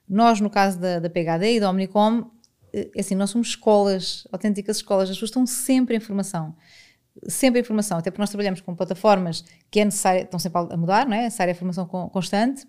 Nós, 0.08 0.40
no 0.40 0.50
caso 0.50 0.80
da, 0.80 1.00
da 1.00 1.10
PHD 1.10 1.56
e 1.56 1.60
da 1.60 1.70
Omnicom, 1.70 2.30
eh, 2.74 2.90
é 2.96 3.00
assim, 3.02 3.16
nós 3.16 3.30
somos 3.30 3.50
escolas, 3.50 4.28
autênticas 4.32 4.78
escolas, 4.78 5.10
as 5.10 5.16
pessoas 5.16 5.30
estão 5.30 5.46
sempre 5.46 5.96
em 5.96 6.00
formação. 6.00 6.56
Sempre 7.28 7.62
em 7.62 7.64
formação, 7.64 7.98
até 7.98 8.12
porque 8.12 8.22
nós 8.22 8.30
trabalhamos 8.30 8.62
com 8.62 8.76
plataformas 8.76 9.44
que 9.72 9.80
é 9.80 9.86
necessária, 9.86 10.22
estão 10.22 10.40
sempre 10.40 10.60
a 10.72 10.78
mudar, 10.78 11.08
não 11.08 11.16
é? 11.16 11.22
É 11.22 11.24
necessária 11.24 11.52
a 11.52 11.56
formação 11.56 11.86
constante, 11.88 12.66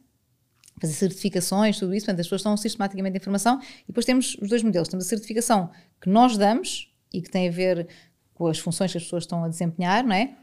fazer 0.80 0.94
certificações, 0.94 1.78
tudo 1.78 1.94
isso, 1.94 2.06
portanto, 2.06 2.20
as 2.20 2.26
pessoas 2.26 2.40
estão 2.40 2.56
sistematicamente 2.56 3.16
em 3.16 3.20
formação 3.20 3.60
e 3.82 3.88
depois 3.88 4.06
temos 4.06 4.36
os 4.40 4.48
dois 4.48 4.62
modelos. 4.62 4.88
Temos 4.88 5.06
a 5.06 5.08
certificação 5.08 5.70
que 6.00 6.08
nós 6.08 6.38
damos 6.38 6.90
e 7.12 7.20
que 7.20 7.30
tem 7.30 7.48
a 7.48 7.50
ver 7.50 7.88
com 8.34 8.46
as 8.46 8.58
funções 8.58 8.92
que 8.92 8.98
as 8.98 9.04
pessoas 9.04 9.24
estão 9.24 9.44
a 9.44 9.48
desempenhar, 9.48 10.04
não 10.04 10.14
é? 10.14 10.34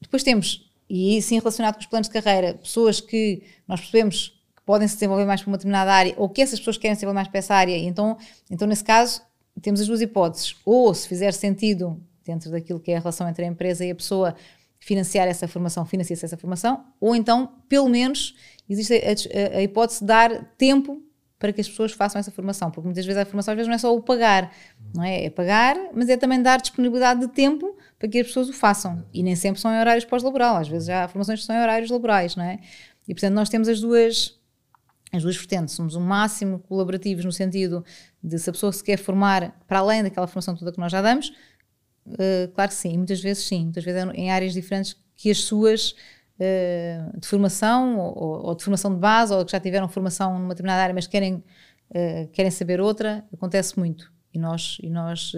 Depois 0.00 0.22
temos, 0.22 0.70
e 0.88 1.20
sim 1.22 1.38
relacionado 1.38 1.74
com 1.74 1.80
os 1.80 1.86
planos 1.86 2.08
de 2.08 2.20
carreira, 2.20 2.54
pessoas 2.54 3.00
que 3.00 3.42
nós 3.66 3.80
percebemos 3.80 4.39
podem 4.70 4.86
se 4.86 4.94
desenvolver 4.94 5.24
mais 5.24 5.42
para 5.42 5.50
uma 5.50 5.56
determinada 5.56 5.92
área 5.92 6.14
ou 6.16 6.28
que 6.28 6.40
essas 6.40 6.60
pessoas 6.60 6.78
querem 6.78 6.94
se 6.94 6.98
desenvolver 6.98 7.16
mais 7.16 7.26
para 7.26 7.38
essa 7.38 7.56
área, 7.56 7.76
e 7.76 7.86
então, 7.86 8.16
então 8.48 8.68
nesse 8.68 8.84
caso 8.84 9.20
temos 9.60 9.80
as 9.80 9.88
duas 9.88 10.00
hipóteses. 10.00 10.54
Ou 10.64 10.94
se 10.94 11.08
fizer 11.08 11.32
sentido 11.32 12.00
dentro 12.24 12.52
daquilo 12.52 12.78
que 12.78 12.92
é 12.92 12.96
a 12.96 13.00
relação 13.00 13.28
entre 13.28 13.44
a 13.44 13.48
empresa 13.48 13.84
e 13.84 13.90
a 13.90 13.94
pessoa, 13.96 14.36
financiar 14.78 15.26
essa 15.26 15.48
formação, 15.48 15.84
financia-se 15.84 16.24
essa 16.24 16.36
formação, 16.36 16.84
ou 17.00 17.16
então, 17.16 17.50
pelo 17.68 17.88
menos, 17.88 18.36
existe 18.68 18.94
a, 18.94 19.56
a, 19.56 19.58
a, 19.58 19.62
hipótese 19.62 19.98
de 19.98 20.06
dar 20.06 20.44
tempo 20.56 21.02
para 21.36 21.52
que 21.52 21.60
as 21.60 21.68
pessoas 21.68 21.90
façam 21.90 22.20
essa 22.20 22.30
formação, 22.30 22.70
porque 22.70 22.86
muitas 22.86 23.04
vezes 23.04 23.20
a 23.20 23.24
formação 23.24 23.50
às 23.50 23.56
vezes 23.56 23.66
não 23.66 23.74
é 23.74 23.78
só 23.78 23.92
o 23.92 24.00
pagar, 24.00 24.52
não 24.94 25.02
é? 25.02 25.24
É 25.24 25.30
pagar, 25.30 25.76
mas 25.92 26.08
é 26.08 26.16
também 26.16 26.40
dar 26.40 26.60
disponibilidade 26.60 27.18
de 27.18 27.26
tempo 27.26 27.76
para 27.98 28.08
que 28.08 28.20
as 28.20 28.28
pessoas 28.28 28.48
o 28.48 28.52
façam. 28.52 29.04
E 29.12 29.20
nem 29.20 29.34
sempre 29.34 29.60
são 29.60 29.74
em 29.74 29.80
horários 29.80 30.04
pós-laboral, 30.04 30.58
às 30.58 30.68
vezes 30.68 30.86
já 30.86 31.02
há 31.02 31.08
formações 31.08 31.40
que 31.40 31.46
são 31.46 31.56
em 31.56 31.60
horários 31.60 31.90
laborais, 31.90 32.36
não 32.36 32.44
é? 32.44 32.60
E 33.08 33.14
portanto 33.14 33.34
nós 33.34 33.48
temos 33.48 33.66
as 33.66 33.80
duas 33.80 34.39
as 35.12 35.22
duas 35.22 35.36
vertentes, 35.36 35.74
somos 35.74 35.94
o 35.94 36.00
máximo 36.00 36.60
colaborativos 36.60 37.24
no 37.24 37.32
sentido 37.32 37.84
de 38.22 38.38
se 38.38 38.48
a 38.48 38.52
pessoa 38.52 38.72
se 38.72 38.82
quer 38.82 38.98
formar 38.98 39.58
para 39.66 39.80
além 39.80 40.02
daquela 40.02 40.26
formação 40.26 40.54
toda 40.54 40.72
que 40.72 40.78
nós 40.78 40.92
já 40.92 41.02
damos, 41.02 41.28
uh, 42.06 42.48
claro 42.54 42.70
que 42.70 42.76
sim, 42.76 42.96
muitas 42.96 43.20
vezes 43.20 43.44
sim, 43.44 43.64
muitas 43.64 43.84
vezes 43.84 44.00
é 44.00 44.12
em 44.14 44.30
áreas 44.30 44.52
diferentes 44.52 44.96
que 45.16 45.30
as 45.30 45.38
suas 45.38 45.92
uh, 46.38 47.18
de 47.18 47.26
formação 47.26 47.98
ou, 47.98 48.46
ou, 48.46 48.54
de 48.54 48.62
formação 48.62 48.94
de 48.94 49.00
base 49.00 49.34
ou 49.34 49.44
que 49.44 49.52
já 49.52 49.58
tiveram 49.58 49.88
formação 49.88 50.38
numa 50.38 50.50
determinada 50.50 50.82
área 50.82 50.94
mas 50.94 51.06
querem, 51.06 51.34
uh, 51.34 52.28
querem 52.32 52.50
saber 52.50 52.80
outra, 52.80 53.24
acontece 53.32 53.78
muito 53.78 54.12
e 54.32 54.38
nós, 54.38 54.78
e 54.80 54.88
nós 54.88 55.32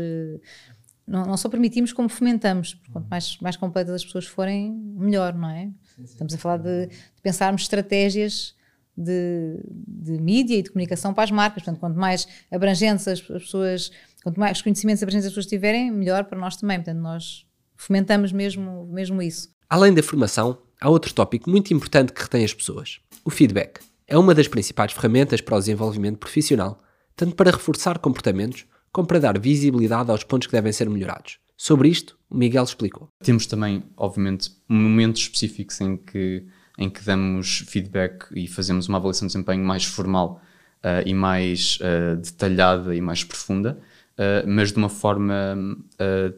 não, 1.06 1.24
não, 1.24 1.36
só 1.38 1.48
permitimos 1.48 1.94
como 1.94 2.10
fomentamos, 2.10 2.78
quanto 2.92 3.08
mais, 3.08 3.38
mais 3.38 3.56
completas 3.56 3.94
as 3.94 4.04
pessoas 4.04 4.26
forem, 4.26 4.70
melhor, 4.70 5.32
não 5.34 5.48
é? 5.48 5.64
Sim, 5.64 5.72
sim. 5.96 6.02
Estamos 6.04 6.34
a 6.34 6.38
falar 6.38 6.58
de, 6.58 6.88
de 6.88 7.22
pensarmos 7.22 7.62
estratégias 7.62 8.54
de, 8.96 9.58
de 9.66 10.20
mídia 10.20 10.58
e 10.58 10.62
de 10.62 10.70
comunicação 10.70 11.14
para 11.14 11.24
as 11.24 11.30
marcas. 11.30 11.62
Portanto, 11.62 11.80
quanto 11.80 11.98
mais 11.98 12.26
abrangentes 12.50 13.08
as, 13.08 13.18
as 13.18 13.42
pessoas, 13.42 13.90
quanto 14.22 14.38
mais 14.38 14.60
conhecimentos 14.60 15.02
abrangentes 15.02 15.26
as 15.26 15.32
pessoas 15.32 15.46
tiverem, 15.46 15.90
melhor 15.90 16.24
para 16.24 16.38
nós 16.38 16.56
também. 16.56 16.78
Portanto, 16.78 17.00
nós 17.00 17.46
fomentamos 17.76 18.32
mesmo, 18.32 18.86
mesmo 18.86 19.20
isso. 19.22 19.48
Além 19.68 19.94
da 19.94 20.02
formação, 20.02 20.58
há 20.80 20.88
outro 20.88 21.12
tópico 21.14 21.48
muito 21.50 21.72
importante 21.72 22.12
que 22.12 22.22
retém 22.22 22.44
as 22.44 22.54
pessoas: 22.54 23.00
o 23.24 23.30
feedback. 23.30 23.80
É 24.06 24.18
uma 24.18 24.34
das 24.34 24.48
principais 24.48 24.92
ferramentas 24.92 25.40
para 25.40 25.56
o 25.56 25.58
desenvolvimento 25.58 26.18
profissional, 26.18 26.78
tanto 27.16 27.34
para 27.34 27.50
reforçar 27.50 27.98
comportamentos 27.98 28.66
como 28.92 29.08
para 29.08 29.18
dar 29.18 29.38
visibilidade 29.38 30.10
aos 30.10 30.22
pontos 30.22 30.46
que 30.46 30.52
devem 30.52 30.72
ser 30.72 30.90
melhorados. 30.90 31.38
Sobre 31.56 31.88
isto, 31.88 32.18
o 32.28 32.36
Miguel 32.36 32.64
explicou. 32.64 33.08
Temos 33.22 33.46
também, 33.46 33.84
obviamente, 33.96 34.50
momentos 34.68 35.22
específicos 35.22 35.80
em 35.80 35.96
que 35.96 36.44
em 36.78 36.88
que 36.88 37.02
damos 37.02 37.64
feedback 37.68 38.26
e 38.34 38.46
fazemos 38.46 38.88
uma 38.88 38.98
avaliação 38.98 39.26
de 39.26 39.32
desempenho 39.34 39.64
mais 39.64 39.84
formal 39.84 40.40
uh, 40.82 41.06
e 41.06 41.14
mais 41.14 41.78
uh, 41.80 42.16
detalhada 42.16 42.94
e 42.94 43.00
mais 43.00 43.24
profunda, 43.24 43.78
uh, 44.14 44.48
mas 44.48 44.72
de 44.72 44.78
uma 44.78 44.88
forma 44.88 45.56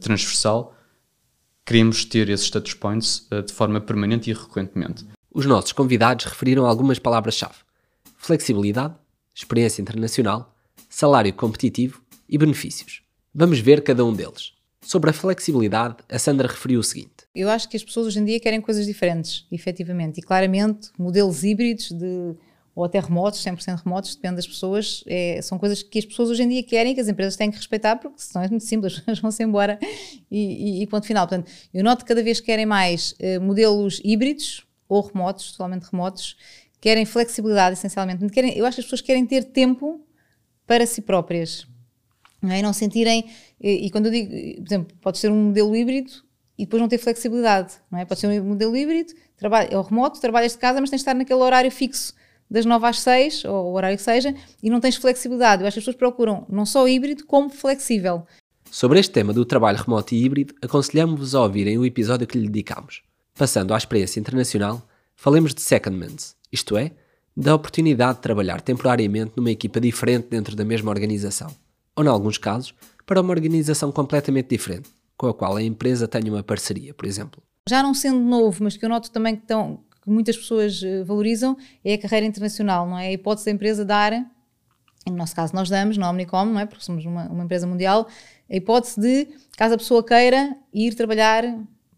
transversal. 0.01 0.77
Queremos 1.65 2.05
ter 2.05 2.29
esses 2.29 2.51
touch 2.51 2.77
points 2.77 3.27
de 3.47 3.53
forma 3.53 3.81
permanente 3.81 4.31
e 4.31 4.35
recorrentemente. 4.35 5.07
Os 5.33 5.47
nossos 5.47 5.73
convidados 5.73 6.27
referiram 6.27 6.67
algumas 6.67 6.99
palavras-chave: 6.99 7.55
flexibilidade, 8.19 8.95
experiência 9.35 9.81
internacional, 9.81 10.55
salário 10.91 11.33
competitivo 11.33 12.03
e 12.29 12.37
benefícios. 12.37 13.03
Vamos 13.35 13.61
ver 13.61 13.83
cada 13.83 14.05
um 14.05 14.13
deles. 14.13 14.53
Sobre 14.83 15.09
a 15.09 15.13
flexibilidade, 15.15 15.97
a 16.11 16.19
Sandra 16.19 16.49
referiu 16.49 16.81
o 16.81 16.85
seguinte: 16.85 17.14
Eu 17.35 17.51
acho 17.51 17.69
que 17.69 17.77
as 17.77 17.83
pessoas 17.83 18.07
hoje 18.07 18.21
em 18.21 18.25
dia 18.25 18.39
querem 18.39 18.61
coisas 18.61 18.87
diferentes, 18.87 19.47
efetivamente, 19.51 20.19
e 20.19 20.23
claramente 20.23 20.91
modelos 20.97 21.43
híbridos 21.43 21.91
de 21.91 22.37
ou 22.75 22.85
até 22.85 22.99
remotos, 22.99 23.41
100% 23.45 23.85
remotos, 23.85 24.17
depende 24.17 24.37
das 24.37 24.49
pessoas, 24.49 25.05
é, 25.07 25.41
são 25.41 25.59
coisas 25.59 25.81
que 25.81 25.97
as 25.97 26.05
pessoas 26.05 26.31
hoje 26.31 26.43
em 26.43 26.49
dia 26.49 26.63
querem 26.65 26.93
que 26.93 27.01
as 27.01 27.07
empresas 27.07 27.37
têm 27.37 27.49
que 27.49 27.57
respeitar, 27.57 27.97
porque 27.97 28.21
senão 28.21 28.45
é 28.45 28.49
muito 28.49 28.65
simples, 28.65 29.01
as 29.07 29.21
vão-se 29.21 29.43
embora 29.45 29.79
e, 30.29 30.81
e, 30.81 30.83
e, 30.83 30.87
ponto 30.89 31.07
final. 31.07 31.27
Portanto, 31.27 31.51
eu 31.73 31.85
noto 31.85 32.05
que 32.05 32.09
cada 32.09 32.23
vez 32.23 32.41
querem 32.41 32.67
mais 32.67 33.15
eh, 33.21 33.39
modelos 33.39 34.01
híbridos 34.03 34.67
ou 34.89 35.03
remotos, 35.03 35.53
totalmente 35.53 35.85
remotos, 35.85 36.37
querem 36.81 37.05
flexibilidade 37.05 37.75
essencialmente. 37.75 38.29
Querem, 38.29 38.59
eu 38.59 38.67
acho 38.67 38.77
que 38.77 38.81
as 38.81 38.87
pessoas 38.87 39.01
querem 39.01 39.25
ter 39.25 39.45
tempo 39.45 40.05
para 40.67 40.85
si 40.85 41.01
próprias 41.01 41.67
não 42.43 42.53
é? 42.53 42.61
Não 42.61 42.73
sentirem, 42.73 43.25
e, 43.59 43.87
e, 43.87 43.91
quando 43.91 44.07
eu 44.07 44.13
digo, 44.13 44.29
por 44.57 44.67
exemplo, 44.67 44.97
pode 45.01 45.19
ser 45.19 45.31
um 45.31 45.45
modelo 45.47 45.75
híbrido 45.75 46.13
e 46.59 46.65
depois 46.65 46.81
não 46.81 46.89
ter 46.89 46.99
flexibilidade, 46.99 47.75
não 47.91 47.99
é? 47.99 48.05
Pode 48.05 48.21
ser 48.21 48.29
um 48.29 48.45
modelo 48.45 48.77
híbrido, 48.77 49.13
trabalho, 49.37 49.69
é 49.71 49.77
o 49.77 49.83
remoto, 49.83 50.21
trabalhas 50.21 50.53
de 50.53 50.59
casa, 50.59 50.81
mas 50.81 50.91
tens 50.91 50.99
de 50.99 51.03
estar 51.03 51.15
naquele 51.15 51.41
horário 51.41 51.71
fixo 51.71 52.15
das 52.51 52.65
9 52.65 52.87
às 52.87 53.01
6, 53.01 53.45
ou 53.47 53.73
o 53.73 53.75
horário 53.75 53.97
que 53.97 54.03
seja, 54.03 54.35
e 54.63 54.71
não 54.71 54.81
tens 54.81 54.97
flexibilidade. 54.97 55.63
Eu 55.63 55.67
acho 55.67 55.75
que 55.75 55.79
as 55.81 55.85
pessoas 55.85 55.97
procuram 55.97 56.47
não 56.49 56.65
só 56.65 56.87
híbrido, 56.87 57.25
como 57.27 57.49
flexível. 57.49 58.27
Sobre 58.71 59.01
este 59.01 59.13
tema 59.13 59.33
do 59.33 59.45
trabalho 59.45 59.79
remoto 59.79 60.15
e 60.15 60.25
híbrido, 60.25 60.55
aconselhamos-vos 60.63 61.35
a 61.35 61.43
ouvirem 61.43 61.79
o 61.79 61.85
episódio 61.85 62.27
que 62.27 62.39
lhe 62.39 62.49
dedicamos. 62.49 63.03
Passando 63.37 63.75
à 63.75 63.77
experiência 63.77 64.21
internacional, 64.21 64.83
falemos 65.17 65.55
de 65.55 65.63
secondments, 65.63 66.37
isto 66.53 66.77
é, 66.77 66.93
da 67.37 67.55
oportunidade 67.55 68.17
de 68.17 68.23
trabalhar 68.23 68.61
temporariamente 68.61 69.33
numa 69.37 69.51
equipa 69.51 69.81
diferente 69.81 70.29
dentro 70.29 70.55
da 70.55 70.65
mesma 70.65 70.91
organização 70.91 71.51
ou, 71.97 72.05
em 72.05 72.09
alguns 72.09 72.39
casos, 72.39 72.75
para 73.07 73.21
uma 73.21 73.31
organização 73.31 73.93
completamente 73.93 74.49
diferente, 74.49 74.91
com 75.17 75.29
a 75.29 75.35
qual 75.35 75.57
a 75.57 75.63
empresa 75.63 76.09
tenha 76.09 76.33
uma 76.33 76.43
parceria, 76.43 76.93
por 76.95 77.07
exemplo. 77.07 77.43
Já 77.69 77.83
não 77.83 77.95
sendo 77.95 78.19
novo, 78.21 78.63
mas 78.63 78.77
que 78.77 78.85
eu 78.85 78.89
noto 78.89 79.11
também 79.11 79.37
que, 79.37 79.43
estão, 79.43 79.81
que 80.03 80.11
muitas 80.11 80.37
pessoas 80.37 80.83
eh, 80.83 81.03
valorizam, 81.03 81.57
é 81.85 81.95
a 81.95 81.99
carreira 81.99 82.27
internacional, 82.27 82.87
não 82.87 82.99
é? 82.99 83.09
A 83.09 83.13
hipótese 83.13 83.47
da 83.47 83.53
empresa 83.53 83.85
dar, 83.85 84.13
no 85.07 85.17
nosso 85.17 85.35
caso 85.35 85.55
nós 85.55 85.69
damos, 85.69 85.97
na 85.97 86.11
Omnicom, 86.11 86.45
não 86.45 86.61
é? 86.61 86.67
Porque 86.67 86.85
somos 86.85 87.05
uma, 87.05 87.27
uma 87.29 87.45
empresa 87.45 87.67
mundial, 87.67 88.07
a 88.51 88.57
hipótese 88.57 89.01
de, 89.01 89.29
caso 89.57 89.75
a 89.75 89.79
pessoa 89.79 90.05
queira 90.05 90.57
ir 90.73 90.95
trabalhar 90.95 91.43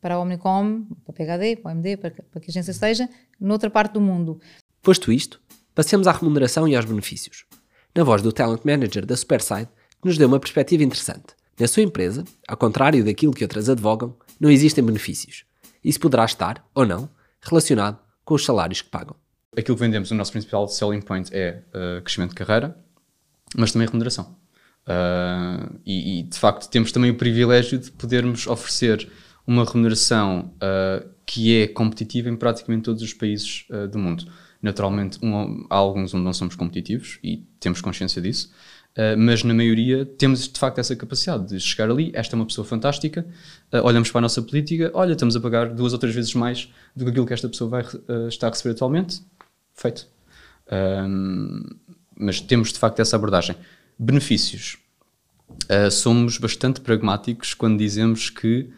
para 0.00 0.14
a 0.14 0.20
Omnicom, 0.20 0.85
para 1.05 1.12
a 1.12 1.37
PHD, 1.37 1.57
para 1.57 1.72
a 1.72 1.74
OMD, 1.74 1.96
para, 1.96 2.11
para 2.11 2.40
que 2.40 2.48
a 2.48 2.52
agência 2.52 2.70
esteja, 2.70 3.09
noutra 3.40 3.68
parte 3.68 3.94
do 3.94 4.00
mundo. 4.00 4.40
Posto 4.83 5.11
isto, 5.11 5.40
passemos 5.74 6.07
à 6.07 6.12
remuneração 6.12 6.68
e 6.68 6.76
aos 6.76 6.85
benefícios. 6.85 7.44
Na 7.92 8.05
voz 8.05 8.22
do 8.22 8.31
Talent 8.31 8.64
Manager 8.64 9.05
da 9.05 9.16
Superside, 9.16 9.68
que 10.00 10.07
nos 10.07 10.16
deu 10.16 10.29
uma 10.29 10.38
perspectiva 10.38 10.85
interessante. 10.85 11.35
Na 11.58 11.66
sua 11.66 11.82
empresa, 11.82 12.22
ao 12.46 12.56
contrário 12.56 13.02
daquilo 13.02 13.32
que 13.32 13.42
outras 13.42 13.70
advogam, 13.70 14.14
não 14.38 14.50
existem 14.50 14.84
benefícios. 14.84 15.44
Isso 15.82 15.98
poderá 15.98 16.24
estar, 16.24 16.62
ou 16.74 16.84
não, 16.84 17.08
relacionado 17.40 17.98
com 18.24 18.34
os 18.34 18.44
salários 18.44 18.82
que 18.82 18.90
pagam. 18.90 19.16
Aquilo 19.56 19.76
que 19.76 19.82
vendemos, 19.82 20.10
o 20.10 20.14
nosso 20.14 20.32
principal 20.32 20.68
selling 20.68 21.00
point 21.00 21.30
é 21.32 21.62
uh, 21.68 22.02
crescimento 22.02 22.30
de 22.30 22.34
carreira, 22.34 22.76
mas 23.56 23.72
também 23.72 23.86
remuneração. 23.86 24.36
Uh, 24.86 25.80
e, 25.84 26.20
e, 26.20 26.22
de 26.24 26.38
facto 26.38 26.68
temos 26.68 26.92
também 26.92 27.10
o 27.10 27.16
privilégio 27.16 27.78
de 27.78 27.90
podermos 27.90 28.46
oferecer 28.46 29.10
uma 29.46 29.64
remuneração 29.64 30.54
uh, 30.56 31.08
que 31.24 31.62
é 31.62 31.68
competitiva 31.68 32.28
em 32.28 32.36
praticamente 32.36 32.84
todos 32.84 33.02
os 33.02 33.14
países 33.14 33.66
do 33.90 33.98
mundo. 33.98 34.26
Naturalmente, 34.62 35.18
um, 35.22 35.66
há 35.70 35.76
alguns 35.76 36.14
onde 36.14 36.24
não 36.24 36.32
somos 36.32 36.54
competitivos 36.54 37.18
e 37.22 37.38
temos 37.58 37.80
consciência 37.80 38.20
disso, 38.22 38.52
uh, 38.96 39.16
mas 39.16 39.42
na 39.42 39.54
maioria 39.54 40.04
temos 40.04 40.48
de 40.48 40.59
facto 40.59 40.78
essa 40.78 40.94
capacidade 40.96 41.48
de 41.48 41.61
chegar 41.61 41.90
ali. 41.90 42.11
Esta 42.14 42.35
é 42.35 42.37
uma 42.37 42.46
pessoa 42.46 42.64
fantástica, 42.64 43.26
uh, 43.72 43.85
olhamos 43.85 44.11
para 44.11 44.18
a 44.18 44.22
nossa 44.22 44.42
política, 44.42 44.90
olha, 44.94 45.12
estamos 45.12 45.37
a 45.37 45.40
pagar 45.40 45.68
duas 45.72 45.92
ou 45.92 45.98
três 45.98 46.14
vezes 46.14 46.35
mais 46.35 46.72
do 46.94 47.04
que 47.04 47.11
aquilo 47.11 47.26
que 47.26 47.35
esta 47.35 47.48
pessoa 47.48 47.70
vai 47.70 47.82
uh, 47.82 48.28
estar 48.28 48.48
a 48.48 48.50
receber 48.50 48.74
atualmente. 48.74 49.22
Feito. 49.74 50.09
mas 52.18 52.40
temos 52.40 52.72
de 52.72 52.78
facto 52.78 52.98
essa 53.00 53.14
abordagem. 53.14 53.54
Benefícios. 53.98 54.78
somos 55.92 56.38
bastante 56.38 56.80
pragmáticos 56.80 57.52
quando 57.52 57.78
dizemos 57.78 58.30
que 58.30 58.70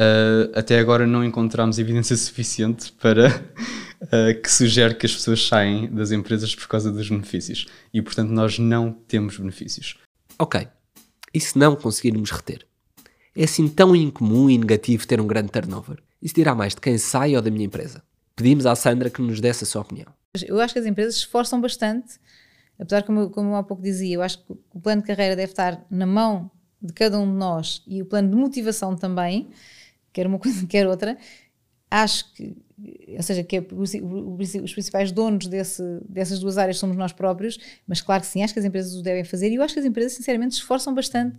Uh, 0.00 0.50
até 0.54 0.78
agora 0.78 1.06
não 1.06 1.22
encontramos 1.22 1.78
evidência 1.78 2.16
suficiente 2.16 2.90
para 2.92 3.28
uh, 3.28 4.40
que 4.42 4.50
sugere 4.50 4.94
que 4.94 5.04
as 5.04 5.12
pessoas 5.12 5.46
saem 5.46 5.92
das 5.92 6.10
empresas 6.10 6.54
por 6.54 6.66
causa 6.66 6.90
dos 6.90 7.10
benefícios. 7.10 7.66
E, 7.92 8.00
portanto, 8.00 8.30
nós 8.30 8.58
não 8.58 8.92
temos 8.92 9.36
benefícios. 9.36 9.98
Ok. 10.38 10.66
E 11.34 11.38
se 11.38 11.58
não 11.58 11.76
conseguirmos 11.76 12.30
reter? 12.30 12.66
É 13.36 13.44
assim 13.44 13.68
tão 13.68 13.94
incomum 13.94 14.48
e 14.48 14.56
negativo 14.56 15.06
ter 15.06 15.20
um 15.20 15.26
grande 15.26 15.50
turnover? 15.50 16.02
Isso 16.22 16.34
dirá 16.34 16.54
mais 16.54 16.74
de 16.74 16.80
quem 16.80 16.96
sai 16.96 17.36
ou 17.36 17.42
da 17.42 17.50
minha 17.50 17.66
empresa? 17.66 18.02
Pedimos 18.34 18.64
à 18.64 18.74
Sandra 18.74 19.10
que 19.10 19.20
nos 19.20 19.38
desse 19.38 19.64
a 19.64 19.66
sua 19.66 19.82
opinião. 19.82 20.06
Eu 20.46 20.60
acho 20.60 20.72
que 20.72 20.80
as 20.80 20.86
empresas 20.86 21.16
se 21.16 21.20
esforçam 21.20 21.60
bastante, 21.60 22.18
apesar, 22.78 23.02
como, 23.02 23.28
como 23.28 23.50
eu 23.50 23.56
há 23.56 23.62
pouco 23.62 23.82
dizia, 23.82 24.14
eu 24.14 24.22
acho 24.22 24.38
que 24.38 24.52
o 24.72 24.80
plano 24.80 25.02
de 25.02 25.08
carreira 25.08 25.36
deve 25.36 25.52
estar 25.52 25.84
na 25.90 26.06
mão 26.06 26.50
de 26.80 26.92
cada 26.94 27.18
um 27.18 27.30
de 27.30 27.36
nós 27.36 27.82
e 27.86 28.00
o 28.00 28.06
plano 28.06 28.30
de 28.30 28.36
motivação 28.36 28.96
também 28.96 29.50
quer 30.12 30.26
uma 30.26 30.38
coisa, 30.38 30.64
quer 30.68 30.86
outra, 30.86 31.16
acho 31.90 32.32
que, 32.34 32.56
ou 33.16 33.22
seja, 33.22 33.42
que 33.42 33.56
é, 33.56 33.66
os 33.70 34.72
principais 34.72 35.10
donos 35.10 35.46
desse, 35.46 35.82
dessas 36.08 36.38
duas 36.38 36.56
áreas 36.56 36.78
somos 36.78 36.96
nós 36.96 37.12
próprios, 37.12 37.58
mas 37.86 38.00
claro 38.00 38.22
que 38.22 38.28
sim, 38.28 38.42
acho 38.42 38.54
que 38.54 38.60
as 38.60 38.64
empresas 38.64 38.94
o 38.94 39.02
devem 39.02 39.24
fazer 39.24 39.50
e 39.50 39.56
eu 39.56 39.62
acho 39.62 39.74
que 39.74 39.80
as 39.80 39.86
empresas, 39.86 40.12
sinceramente, 40.12 40.54
se 40.54 40.60
esforçam 40.60 40.94
bastante, 40.94 41.38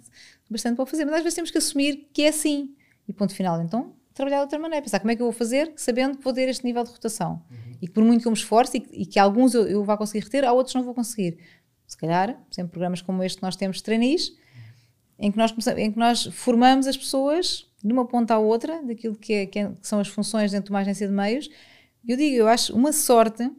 bastante 0.50 0.76
para 0.76 0.84
o 0.84 0.86
fazer, 0.86 1.06
mas 1.06 1.16
às 1.16 1.24
vezes 1.24 1.36
temos 1.36 1.52
que 1.52 1.58
assumir 1.58 2.10
que 2.14 2.24
é 2.24 2.28
assim 2.28 2.76
e 3.08 3.14
ponto 3.14 3.34
final. 3.34 3.62
Então, 3.62 3.94
trabalhar 4.14 4.38
de 4.38 4.44
outra 4.44 4.60
maneira, 4.60 4.84
pensar 4.84 5.00
como 5.00 5.12
é 5.12 5.16
que 5.16 5.22
eu 5.22 5.26
vou 5.26 5.34
fazer, 5.34 5.72
sabendo 5.78 6.18
que 6.18 6.24
vou 6.24 6.34
ter 6.34 6.50
este 6.50 6.66
nível 6.66 6.84
de 6.84 6.92
rotação 6.92 7.42
uhum. 7.50 7.78
e 7.82 7.88
que 7.88 7.94
por 7.94 8.04
muito 8.04 8.22
que 8.22 8.28
eu 8.28 8.32
me 8.32 8.38
esforce 8.38 8.78
e, 8.78 9.02
e 9.04 9.06
que 9.06 9.18
alguns 9.18 9.54
eu, 9.54 9.68
eu 9.68 9.84
vá 9.84 9.98
conseguir 9.98 10.26
reter, 10.26 10.44
há 10.44 10.52
outros 10.52 10.76
não 10.76 10.84
vou 10.84 10.94
conseguir. 10.94 11.38
Se 11.88 11.98
calhar, 11.98 12.42
sempre 12.50 12.72
programas 12.72 13.02
como 13.02 13.24
este 13.24 13.38
que 13.38 13.44
nós 13.44 13.56
temos 13.56 13.78
de 13.78 13.84
trainees, 13.84 14.34
em 15.20 15.32
que 15.32 15.38
nós, 15.38 15.54
em 15.78 15.92
que 15.92 16.00
nós 16.00 16.26
formamos 16.26 16.88
as 16.88 16.98
pessoas 16.98 17.71
de 17.84 17.92
uma 17.92 18.06
ponta 18.06 18.36
à 18.36 18.40
outra, 18.40 18.82
daquilo 18.84 19.16
que, 19.16 19.34
é, 19.34 19.46
que, 19.46 19.60
é, 19.60 19.70
que 19.70 19.88
são 19.88 20.00
as 20.00 20.08
funções 20.08 20.52
dentro 20.52 20.66
de 20.66 20.72
uma 20.72 20.80
agência 20.80 21.08
de 21.08 21.14
meios. 21.14 21.50
Eu 22.08 22.18
digo, 22.18 22.36
eu 22.36 22.48
acho 22.48 22.76
uma 22.76 22.92
sorte, 22.92 23.50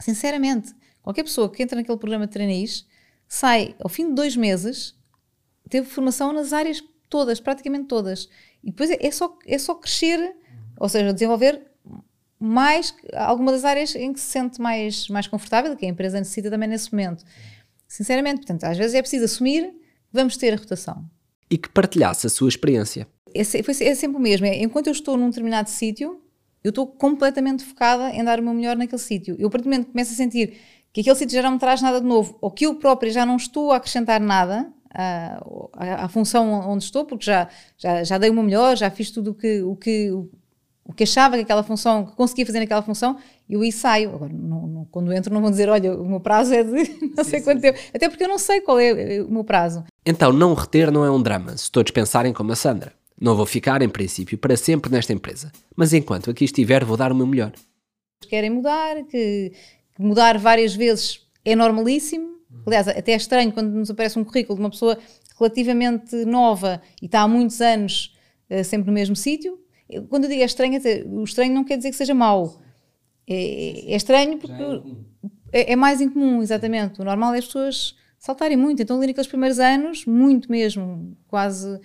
sinceramente, 0.00 0.74
qualquer 1.02 1.24
pessoa 1.24 1.50
que 1.50 1.62
entra 1.62 1.76
naquele 1.76 1.98
programa 1.98 2.26
de 2.26 2.32
trainees 2.32 2.86
sai 3.28 3.74
ao 3.80 3.88
fim 3.88 4.08
de 4.08 4.14
dois 4.14 4.36
meses, 4.36 4.94
teve 5.68 5.86
formação 5.86 6.32
nas 6.32 6.52
áreas 6.52 6.82
todas, 7.08 7.40
praticamente 7.40 7.86
todas. 7.86 8.28
E 8.62 8.70
depois 8.70 8.90
é, 8.90 8.98
é 9.00 9.10
só, 9.10 9.38
é 9.46 9.58
só 9.58 9.74
crescer, 9.74 10.36
ou 10.78 10.88
seja, 10.88 11.12
desenvolver 11.12 11.62
mais 12.38 12.94
alguma 13.14 13.52
das 13.52 13.64
áreas 13.64 13.94
em 13.94 14.12
que 14.12 14.20
se 14.20 14.26
sente 14.26 14.60
mais, 14.60 15.08
mais 15.08 15.26
confortável, 15.26 15.76
que 15.76 15.86
a 15.86 15.88
empresa 15.88 16.18
necessita 16.18 16.50
também 16.50 16.68
nesse 16.68 16.92
momento. 16.92 17.24
Sinceramente, 17.86 18.38
portanto, 18.38 18.64
às 18.64 18.76
vezes 18.76 18.94
é 18.94 19.00
preciso 19.00 19.24
assumir 19.24 19.74
vamos 20.14 20.36
ter 20.36 20.54
a 20.54 20.56
rotação. 20.56 21.04
E 21.54 21.56
que 21.56 21.68
partilhasse 21.68 22.26
a 22.26 22.30
sua 22.30 22.48
experiência 22.48 23.06
é, 23.32 23.44
foi, 23.44 23.74
é 23.80 23.94
sempre 23.94 24.16
o 24.16 24.20
mesmo. 24.20 24.44
É, 24.44 24.60
enquanto 24.60 24.88
eu 24.88 24.92
estou 24.92 25.16
num 25.16 25.28
determinado 25.28 25.70
sítio, 25.70 26.20
eu 26.64 26.70
estou 26.70 26.84
completamente 26.84 27.64
focada 27.64 28.10
em 28.10 28.24
dar 28.24 28.40
o 28.40 28.42
meu 28.42 28.52
melhor 28.52 28.76
naquele 28.76 29.00
sítio. 29.00 29.36
Eu, 29.38 29.46
a 29.46 29.50
partir 29.50 29.62
do 29.62 29.70
momento 29.70 29.86
que 29.86 29.92
começo 29.92 30.12
a 30.12 30.16
sentir 30.16 30.56
que 30.92 31.00
aquele 31.00 31.14
sítio 31.14 31.36
já 31.36 31.42
não 31.42 31.52
me 31.52 31.58
traz 31.60 31.80
nada 31.80 32.00
de 32.00 32.06
novo, 32.08 32.36
ou 32.40 32.50
que 32.50 32.66
eu 32.66 32.74
própria 32.74 33.12
já 33.12 33.24
não 33.24 33.36
estou 33.36 33.70
a 33.70 33.76
acrescentar 33.76 34.20
nada 34.20 34.68
à, 34.92 35.40
à, 35.74 36.04
à 36.06 36.08
função 36.08 36.50
onde 36.68 36.82
estou, 36.82 37.04
porque 37.04 37.24
já, 37.24 37.48
já, 37.78 38.02
já 38.02 38.18
dei 38.18 38.30
o 38.30 38.34
meu 38.34 38.42
melhor, 38.42 38.76
já 38.76 38.90
fiz 38.90 39.12
tudo 39.12 39.30
o 39.30 39.34
que, 39.34 39.62
o 39.62 39.76
que, 39.76 40.10
o 40.84 40.92
que 40.92 41.04
achava 41.04 41.36
que 41.36 41.42
aquela 41.42 41.62
função, 41.62 42.04
que 42.06 42.16
conseguia 42.16 42.44
fazer 42.44 42.58
naquela 42.58 42.82
função, 42.82 43.16
eu 43.48 43.60
aí 43.62 43.70
saio. 43.70 44.12
Agora, 44.14 44.32
não, 44.32 44.66
não, 44.66 44.84
quando 44.86 45.12
entro, 45.12 45.32
não 45.32 45.40
vou 45.40 45.50
dizer, 45.50 45.68
olha, 45.68 45.94
o 45.94 46.08
meu 46.08 46.20
prazo 46.20 46.52
é 46.52 46.62
de 46.62 46.72
não 47.16 47.24
sim, 47.24 47.30
sei 47.30 47.38
sim, 47.40 47.44
quanto 47.44 47.60
tempo. 47.60 47.78
Até 47.92 48.08
porque 48.08 48.24
eu 48.24 48.28
não 48.28 48.38
sei 48.38 48.60
qual 48.60 48.78
é 48.78 49.22
o 49.22 49.30
meu 49.30 49.44
prazo. 49.44 49.84
Então, 50.06 50.32
não 50.32 50.54
reter 50.54 50.90
não 50.90 51.04
é 51.04 51.10
um 51.10 51.22
drama, 51.22 51.56
se 51.56 51.70
todos 51.70 51.90
pensarem 51.90 52.32
como 52.32 52.52
a 52.52 52.56
Sandra. 52.56 52.92
Não 53.18 53.34
vou 53.34 53.46
ficar, 53.46 53.80
em 53.80 53.88
princípio, 53.88 54.36
para 54.36 54.56
sempre 54.56 54.90
nesta 54.90 55.12
empresa, 55.12 55.50
mas 55.74 55.92
enquanto 55.92 56.30
aqui 56.30 56.44
estiver, 56.44 56.84
vou 56.84 56.96
dar 56.96 57.12
o 57.12 57.14
meu 57.14 57.26
melhor. 57.26 57.52
Querem 58.28 58.50
mudar, 58.50 59.02
que, 59.04 59.52
que 59.94 60.02
mudar 60.02 60.36
várias 60.36 60.74
vezes 60.74 61.20
é 61.44 61.54
normalíssimo. 61.54 62.34
Aliás, 62.66 62.88
até 62.88 63.12
é 63.12 63.16
estranho 63.16 63.52
quando 63.52 63.70
nos 63.70 63.90
aparece 63.90 64.18
um 64.18 64.24
currículo 64.24 64.56
de 64.56 64.64
uma 64.64 64.70
pessoa 64.70 64.98
relativamente 65.38 66.24
nova 66.24 66.80
e 67.00 67.06
está 67.06 67.20
há 67.20 67.28
muitos 67.28 67.60
anos 67.60 68.14
uh, 68.50 68.64
sempre 68.64 68.86
no 68.88 68.92
mesmo 68.92 69.16
sítio. 69.16 69.58
Quando 70.08 70.24
eu 70.24 70.30
digo 70.30 70.42
é 70.42 70.46
estranho, 70.46 70.80
o 71.06 71.24
estranho 71.24 71.52
não 71.52 71.64
quer 71.64 71.76
dizer 71.76 71.90
que 71.90 71.96
seja 71.96 72.14
mau. 72.14 72.60
É, 73.28 73.92
é 73.92 73.96
estranho 73.96 74.38
porque 74.38 74.62
é, 75.52 75.72
é, 75.72 75.76
mais 75.76 76.00
incomum, 76.00 76.42
exatamente. 76.42 77.00
O 77.00 77.04
normal 77.04 77.34
é 77.34 77.38
as 77.38 77.46
pessoas 77.46 77.94
saltarem 78.24 78.56
muito. 78.56 78.82
Então, 78.82 78.96
ali 78.96 79.08
naqueles 79.08 79.28
primeiros 79.28 79.58
anos, 79.58 80.06
muito 80.06 80.50
mesmo, 80.50 81.14
quase 81.28 81.78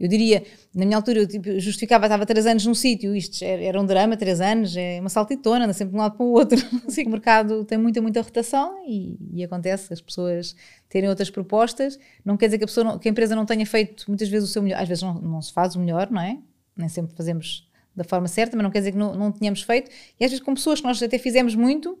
eu 0.00 0.08
diria, 0.08 0.42
na 0.74 0.84
minha 0.84 0.96
altura, 0.96 1.20
eu 1.20 1.28
tipo, 1.28 1.60
justificava, 1.60 2.06
estava 2.06 2.26
três 2.26 2.44
anos 2.44 2.66
num 2.66 2.74
sítio, 2.74 3.14
isto 3.14 3.44
era, 3.44 3.62
era, 3.62 3.80
um 3.80 3.86
drama, 3.86 4.16
três 4.16 4.40
anos, 4.40 4.76
é 4.76 4.98
uma 4.98 5.08
saltitona, 5.08 5.64
anda 5.64 5.72
sempre 5.72 5.92
de 5.92 5.96
um 5.96 6.00
lado 6.00 6.16
para 6.16 6.26
o 6.26 6.32
outro. 6.32 6.58
Assim, 6.88 7.04
o 7.04 7.10
mercado 7.10 7.64
tem 7.64 7.78
muita, 7.78 8.02
muita 8.02 8.20
rotação 8.20 8.82
e, 8.84 9.16
e, 9.32 9.44
acontece 9.44 9.92
as 9.92 10.00
pessoas 10.00 10.56
terem 10.88 11.08
outras 11.08 11.30
propostas. 11.30 12.00
Não 12.24 12.36
quer 12.36 12.46
dizer 12.46 12.58
que 12.58 12.64
a, 12.64 12.66
pessoa 12.66 12.84
não, 12.84 12.98
que 12.98 13.06
a 13.06 13.10
empresa 13.12 13.36
não 13.36 13.46
tenha 13.46 13.64
feito 13.64 14.06
muitas 14.08 14.28
vezes 14.28 14.48
o 14.48 14.52
seu 14.52 14.60
melhor, 14.60 14.82
às 14.82 14.88
vezes 14.88 15.02
não, 15.04 15.14
não 15.14 15.40
se 15.40 15.52
faz 15.52 15.76
o 15.76 15.78
melhor, 15.78 16.10
não 16.10 16.20
é? 16.20 16.36
Nem 16.76 16.88
sempre 16.88 17.14
fazemos 17.14 17.68
da 17.94 18.02
forma 18.02 18.26
certa, 18.26 18.56
mas 18.56 18.64
não 18.64 18.70
quer 18.70 18.78
dizer 18.78 18.92
que 18.92 18.98
não, 18.98 19.14
não 19.14 19.30
tínhamos 19.30 19.62
feito. 19.62 19.88
E 20.18 20.24
às 20.24 20.30
vezes 20.30 20.44
com 20.44 20.54
pessoas 20.54 20.80
que 20.80 20.86
nós 20.86 21.00
até 21.00 21.18
fizemos 21.18 21.54
muito, 21.54 21.96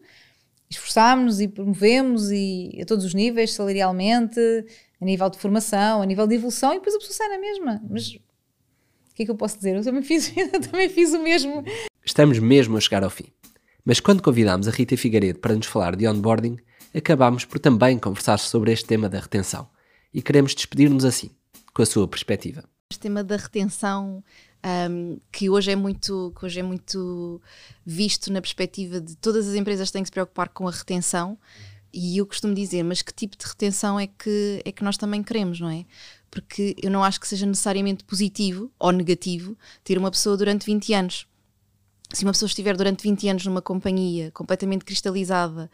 esforçámos-nos 0.72 1.40
e 1.40 1.48
promovemos 1.48 2.30
e 2.30 2.78
a 2.80 2.84
todos 2.84 3.04
os 3.04 3.14
níveis, 3.14 3.52
salarialmente, 3.52 4.40
a 5.00 5.04
nível 5.04 5.28
de 5.28 5.38
formação, 5.38 6.02
a 6.02 6.06
nível 6.06 6.26
de 6.26 6.34
evolução, 6.34 6.72
e 6.72 6.76
depois 6.76 6.94
a 6.94 6.98
pessoa 6.98 7.14
sai 7.14 7.28
na 7.28 7.38
mesma. 7.38 7.82
Mas 7.88 8.08
o 8.08 9.14
que 9.14 9.22
é 9.22 9.24
que 9.24 9.30
eu 9.30 9.36
posso 9.36 9.56
dizer? 9.56 9.76
Eu 9.76 9.84
também 9.84 10.02
fiz, 10.02 10.32
eu 10.36 10.60
também 10.60 10.88
fiz 10.88 11.12
o 11.12 11.22
mesmo. 11.22 11.64
Estamos 12.04 12.38
mesmo 12.38 12.76
a 12.76 12.80
chegar 12.80 13.04
ao 13.04 13.10
fim. 13.10 13.26
Mas 13.84 14.00
quando 14.00 14.22
convidámos 14.22 14.68
a 14.68 14.70
Rita 14.70 14.96
Figueiredo 14.96 15.40
para 15.40 15.54
nos 15.54 15.66
falar 15.66 15.96
de 15.96 16.06
onboarding, 16.06 16.56
acabámos 16.94 17.44
por 17.44 17.58
também 17.58 17.98
conversar 17.98 18.38
sobre 18.38 18.72
este 18.72 18.86
tema 18.86 19.08
da 19.08 19.18
retenção. 19.18 19.68
E 20.14 20.22
queremos 20.22 20.54
despedir-nos 20.54 21.04
assim, 21.04 21.30
com 21.74 21.82
a 21.82 21.86
sua 21.86 22.06
perspectiva. 22.06 22.64
Este 22.90 23.00
tema 23.00 23.24
da 23.24 23.36
retenção 23.36 24.22
um, 24.64 25.18
que 25.30 25.50
hoje 25.50 25.72
é 25.72 25.76
muito 25.76 26.32
que 26.38 26.44
hoje 26.44 26.60
é 26.60 26.62
muito 26.62 27.40
visto 27.84 28.32
na 28.32 28.40
perspectiva 28.40 29.00
de 29.00 29.16
todas 29.16 29.48
as 29.48 29.54
empresas 29.54 29.90
têm 29.90 30.02
que 30.02 30.08
se 30.08 30.12
preocupar 30.12 30.48
com 30.48 30.68
a 30.68 30.70
retenção 30.70 31.38
e 31.92 32.16
eu 32.16 32.26
costumo 32.26 32.54
dizer, 32.54 32.82
mas 32.82 33.02
que 33.02 33.12
tipo 33.12 33.36
de 33.36 33.44
retenção 33.44 34.00
é 34.00 34.06
que, 34.06 34.62
é 34.64 34.72
que 34.72 34.82
nós 34.82 34.96
também 34.96 35.22
queremos, 35.22 35.60
não 35.60 35.68
é? 35.68 35.84
Porque 36.30 36.74
eu 36.82 36.90
não 36.90 37.04
acho 37.04 37.20
que 37.20 37.28
seja 37.28 37.44
necessariamente 37.44 38.02
positivo 38.04 38.72
ou 38.78 38.90
negativo 38.92 39.56
ter 39.84 39.98
uma 39.98 40.10
pessoa 40.10 40.36
durante 40.36 40.64
20 40.64 40.94
anos. 40.94 41.26
Se 42.10 42.24
uma 42.24 42.32
pessoa 42.32 42.46
estiver 42.46 42.76
durante 42.76 43.02
20 43.02 43.28
anos 43.28 43.46
numa 43.46 43.60
companhia 43.60 44.30
completamente 44.30 44.84
cristalizada, 44.86 45.70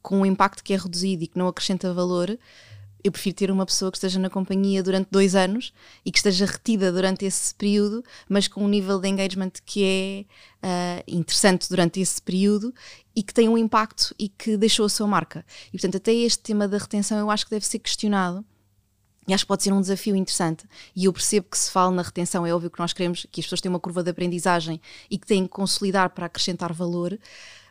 com 0.00 0.20
um 0.20 0.26
impacto 0.26 0.64
que 0.64 0.72
é 0.72 0.78
reduzido 0.78 1.24
e 1.24 1.26
que 1.26 1.38
não 1.38 1.48
acrescenta 1.48 1.92
valor, 1.92 2.38
eu 3.02 3.12
prefiro 3.12 3.36
ter 3.36 3.50
uma 3.50 3.66
pessoa 3.66 3.90
que 3.90 3.96
esteja 3.96 4.18
na 4.18 4.30
companhia 4.30 4.82
durante 4.82 5.08
dois 5.10 5.34
anos 5.34 5.72
e 6.04 6.10
que 6.10 6.18
esteja 6.18 6.46
retida 6.46 6.92
durante 6.92 7.24
esse 7.24 7.54
período, 7.54 8.04
mas 8.28 8.48
com 8.48 8.64
um 8.64 8.68
nível 8.68 8.98
de 8.98 9.08
engagement 9.08 9.52
que 9.64 9.84
é 10.62 10.66
uh, 10.66 11.04
interessante 11.06 11.68
durante 11.68 12.00
esse 12.00 12.20
período 12.20 12.74
e 13.14 13.22
que 13.22 13.34
tem 13.34 13.48
um 13.48 13.58
impacto 13.58 14.14
e 14.18 14.28
que 14.28 14.56
deixou 14.56 14.86
a 14.86 14.88
sua 14.88 15.06
marca. 15.06 15.44
E 15.68 15.72
portanto, 15.72 15.96
até 15.96 16.12
este 16.12 16.42
tema 16.42 16.68
da 16.68 16.78
retenção 16.78 17.18
eu 17.18 17.30
acho 17.30 17.44
que 17.44 17.50
deve 17.50 17.66
ser 17.66 17.78
questionado. 17.78 18.44
E 19.28 19.34
acho 19.34 19.44
que 19.44 19.48
pode 19.48 19.62
ser 19.62 19.72
um 19.72 19.80
desafio 19.80 20.16
interessante. 20.16 20.64
E 20.96 21.04
eu 21.04 21.12
percebo 21.12 21.46
que 21.48 21.56
se 21.56 21.70
fala 21.70 21.92
na 21.92 22.02
retenção, 22.02 22.44
é 22.44 22.52
óbvio 22.52 22.70
que 22.70 22.80
nós 22.80 22.92
queremos 22.92 23.26
que 23.30 23.40
as 23.40 23.46
pessoas 23.46 23.60
tenham 23.60 23.74
uma 23.74 23.80
curva 23.80 24.02
de 24.02 24.10
aprendizagem 24.10 24.80
e 25.08 25.16
que 25.16 25.26
têm 25.26 25.44
que 25.44 25.50
consolidar 25.50 26.10
para 26.10 26.26
acrescentar 26.26 26.72
valor, 26.72 27.16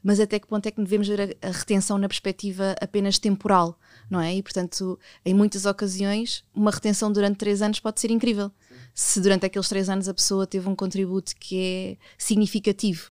mas 0.03 0.19
até 0.19 0.39
que 0.39 0.47
ponto 0.47 0.65
é 0.65 0.71
que 0.71 0.81
devemos 0.81 1.07
ver 1.07 1.37
a, 1.41 1.51
retenção 1.51 1.97
na 1.97 2.07
perspectiva 2.07 2.75
apenas 2.79 3.19
temporal, 3.19 3.77
não 4.09 4.19
é? 4.19 4.35
E 4.35 4.41
portanto, 4.41 4.99
em 5.23 5.33
muitas 5.33 5.65
ocasiões, 5.65 6.43
uma 6.53 6.71
retenção 6.71 7.11
durante 7.11 7.37
três 7.37 7.61
anos 7.61 7.79
pode 7.79 8.01
ser 8.01 8.11
incrível. 8.11 8.51
Sim. 8.67 8.75
Se 8.95 9.21
durante 9.21 9.45
aqueles 9.45 9.69
três 9.69 9.89
anos 9.89 10.07
a 10.09 10.13
pessoa 10.13 10.47
teve 10.47 10.67
um 10.67 10.75
contributo 10.75 11.33
que 11.39 11.59
é 11.59 11.97
significativo. 12.17 13.09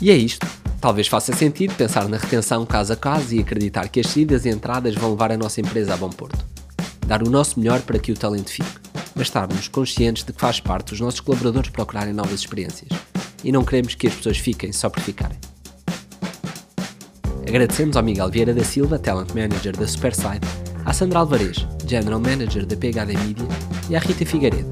E 0.00 0.10
é 0.10 0.16
isto. 0.16 0.46
Talvez 0.80 1.06
faça 1.06 1.32
sentido 1.32 1.74
pensar 1.76 2.08
na 2.08 2.16
retenção 2.16 2.66
caso 2.66 2.92
a 2.92 2.96
caso 2.96 3.32
e 3.34 3.38
acreditar 3.38 3.88
que 3.88 4.00
as 4.00 4.08
saídas 4.08 4.44
e 4.44 4.48
entradas 4.48 4.96
vão 4.96 5.10
levar 5.10 5.30
a 5.30 5.36
nossa 5.36 5.60
empresa 5.60 5.94
a 5.94 5.96
bom 5.96 6.10
porto. 6.10 6.44
Dar 7.06 7.22
o 7.22 7.30
nosso 7.30 7.60
melhor 7.60 7.80
para 7.82 8.00
que 8.00 8.10
o 8.10 8.16
talento 8.16 8.50
fique. 8.50 8.82
mas 9.14 9.26
estarmos 9.28 9.68
conscientes 9.68 10.24
de 10.24 10.32
que 10.32 10.40
faz 10.40 10.60
parte 10.60 10.90
dos 10.90 11.00
nossos 11.00 11.20
colaboradores 11.20 11.70
procurarem 11.70 12.12
novas 12.12 12.40
experiências 12.40 12.88
e 13.44 13.52
não 13.52 13.64
queremos 13.64 13.94
que 13.94 14.06
as 14.06 14.14
pessoas 14.14 14.38
fiquem 14.38 14.72
só 14.72 14.88
por 14.88 15.02
ficarem. 15.02 15.38
Agradecemos 17.48 17.96
ao 17.96 18.02
Miguel 18.02 18.30
Vieira 18.30 18.54
da 18.54 18.64
Silva, 18.64 18.98
Talent 18.98 19.30
Manager 19.34 19.76
da 19.76 19.86
Superside, 19.86 20.40
à 20.84 20.92
Sandra 20.92 21.20
Alvarez, 21.20 21.66
General 21.86 22.20
Manager 22.20 22.64
da 22.64 22.76
PHD 22.76 23.16
Media 23.26 23.46
e 23.90 23.96
à 23.96 23.98
Rita 23.98 24.24
Figueiredo, 24.24 24.70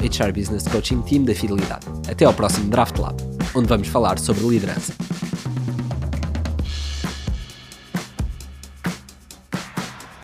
HR 0.00 0.32
Business 0.32 0.66
Coaching 0.66 1.02
Team 1.02 1.24
da 1.24 1.34
Fidelidade. 1.34 1.86
Até 2.10 2.24
ao 2.24 2.32
próximo 2.32 2.70
Draft 2.70 2.98
Lab, 2.98 3.16
onde 3.54 3.68
vamos 3.68 3.88
falar 3.88 4.18
sobre 4.18 4.46
liderança. 4.46 4.92